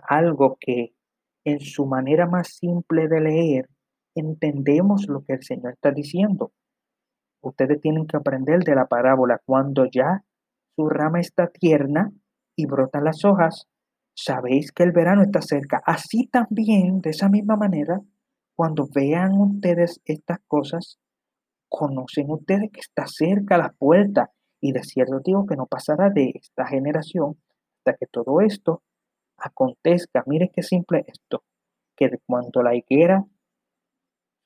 algo 0.10 0.58
que 0.60 0.93
en 1.45 1.62
su 1.62 1.86
manera 1.86 2.26
más 2.26 2.50
simple 2.50 3.08
de 3.08 3.21
leer 3.21 3.69
entendemos 4.19 5.08
lo 5.08 5.23
que 5.23 5.34
el 5.34 5.43
Señor 5.43 5.73
está 5.73 5.91
diciendo. 5.91 6.51
Ustedes 7.41 7.80
tienen 7.82 8.08
que 8.08 8.17
aprender 8.17 8.63
de 8.63 8.75
la 8.75 8.88
parábola 8.88 9.39
cuando 9.45 9.86
ya 9.86 10.23
su 10.75 10.89
rama 10.89 11.19
está 11.19 11.47
tierna 11.47 12.12
y 12.56 12.65
brotan 12.65 13.03
las 13.03 13.23
hojas, 13.25 13.67
sabéis 14.15 14.71
que 14.71 14.84
el 14.84 14.91
verano 14.91 15.21
está 15.23 15.41
cerca. 15.41 15.82
Así 15.86 16.27
también, 16.27 17.01
de 17.01 17.12
esa 17.12 17.30
misma 17.30 17.56
manera, 17.56 18.01
cuando 18.56 18.88
vean 18.93 19.34
ustedes 19.39 20.01
estas 20.06 20.39
cosas, 20.47 20.99
conocen 21.69 22.32
ustedes 22.32 22.71
que 22.71 22.80
está 22.80 23.06
cerca 23.08 23.58
la 23.58 23.73
puerta 23.77 24.32
y 24.60 24.71
de 24.71 24.84
cierto 24.84 25.19
digo 25.23 25.45
que 25.45 25.56
no 25.56 25.67
pasará 25.67 26.10
de 26.10 26.32
esta 26.34 26.65
generación 26.65 27.38
hasta 27.77 27.97
que 27.97 28.08
todo 28.08 28.41
esto 28.41 28.82
acontezca. 29.38 30.23
Miren 30.25 30.49
qué 30.53 30.63
simple 30.63 31.06
esto, 31.08 31.43
que 31.95 32.10
cuando 32.25 32.63
la 32.63 32.75
higuera, 32.75 33.23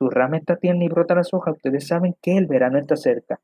su 0.01 0.09
rama 0.09 0.37
está 0.37 0.55
tierna 0.55 0.83
y 0.83 0.87
brota 0.87 1.13
las 1.13 1.31
hojas, 1.31 1.57
ustedes 1.57 1.85
saben 1.85 2.15
que 2.23 2.35
el 2.35 2.47
verano 2.47 2.79
está 2.79 2.95
cerca. 2.95 3.39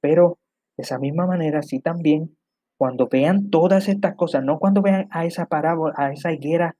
Pero 0.00 0.40
de 0.76 0.82
esa 0.82 0.98
misma 0.98 1.28
manera, 1.28 1.60
así 1.60 1.78
también, 1.78 2.36
cuando 2.76 3.06
vean 3.06 3.50
todas 3.50 3.88
estas 3.88 4.16
cosas, 4.16 4.42
no 4.42 4.58
cuando 4.58 4.82
vean 4.82 5.06
a 5.12 5.26
esa 5.26 5.46
parábola, 5.46 5.94
a 5.96 6.10
esa 6.10 6.32
higuera 6.32 6.74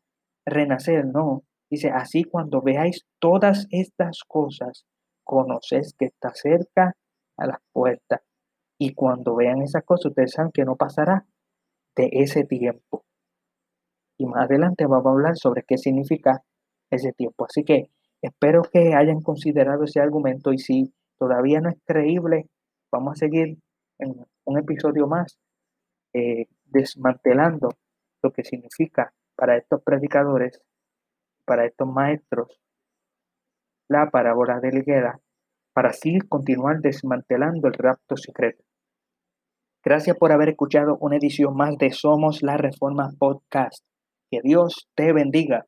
renacer, 0.44 1.06
no, 1.06 1.44
Dice, 1.70 1.90
así 1.90 2.24
cuando 2.24 2.62
veáis 2.62 3.06
todas 3.20 3.68
estas 3.70 4.24
cosas, 4.26 4.86
conocéis 5.22 5.94
que 5.96 6.06
está 6.06 6.34
cerca 6.34 6.96
a 7.36 7.46
las 7.46 7.58
puertas. 7.72 8.22
Y 8.76 8.94
cuando 8.94 9.36
vean 9.36 9.62
esas 9.62 9.84
cosas, 9.84 10.06
ustedes 10.06 10.32
saben 10.32 10.50
que 10.50 10.64
no 10.64 10.74
pasará 10.74 11.26
de 11.94 12.08
ese 12.10 12.42
tiempo. 12.42 13.04
Y 14.18 14.26
más 14.26 14.46
adelante 14.46 14.84
vamos 14.84 15.06
a 15.06 15.10
hablar 15.10 15.36
sobre 15.36 15.62
qué 15.62 15.78
significa 15.78 16.42
ese 16.90 17.12
tiempo. 17.12 17.44
Así 17.44 17.62
que 17.62 17.88
espero 18.22 18.62
que 18.62 18.94
hayan 18.94 19.20
considerado 19.20 19.84
ese 19.84 20.00
argumento 20.00 20.52
y 20.52 20.58
si 20.58 20.92
todavía 21.18 21.60
no 21.60 21.70
es 21.70 21.76
creíble, 21.84 22.46
vamos 22.92 23.12
a 23.12 23.16
seguir 23.16 23.58
en 23.98 24.14
un 24.44 24.58
episodio 24.58 25.06
más 25.06 25.38
eh, 26.14 26.46
desmantelando 26.64 27.70
lo 28.22 28.32
que 28.32 28.44
significa 28.44 29.12
para 29.36 29.56
estos 29.56 29.82
predicadores 29.82 30.60
para 31.44 31.66
estos 31.66 31.88
maestros 31.88 32.60
la 33.88 34.08
parábola 34.10 34.60
de 34.60 34.70
la 34.70 35.20
para 35.72 35.88
así 35.88 36.20
continuar 36.28 36.80
desmantelando 36.80 37.66
el 37.66 37.74
rapto 37.74 38.16
secreto. 38.16 38.62
Gracias 39.84 40.16
por 40.16 40.30
haber 40.30 40.50
escuchado 40.50 40.96
una 41.00 41.16
edición 41.16 41.56
más 41.56 41.76
de 41.76 41.90
Somos 41.90 42.42
la 42.42 42.56
Reforma 42.56 43.10
Podcast. 43.18 43.84
Que 44.30 44.40
Dios 44.42 44.88
te 44.94 45.12
bendiga. 45.12 45.66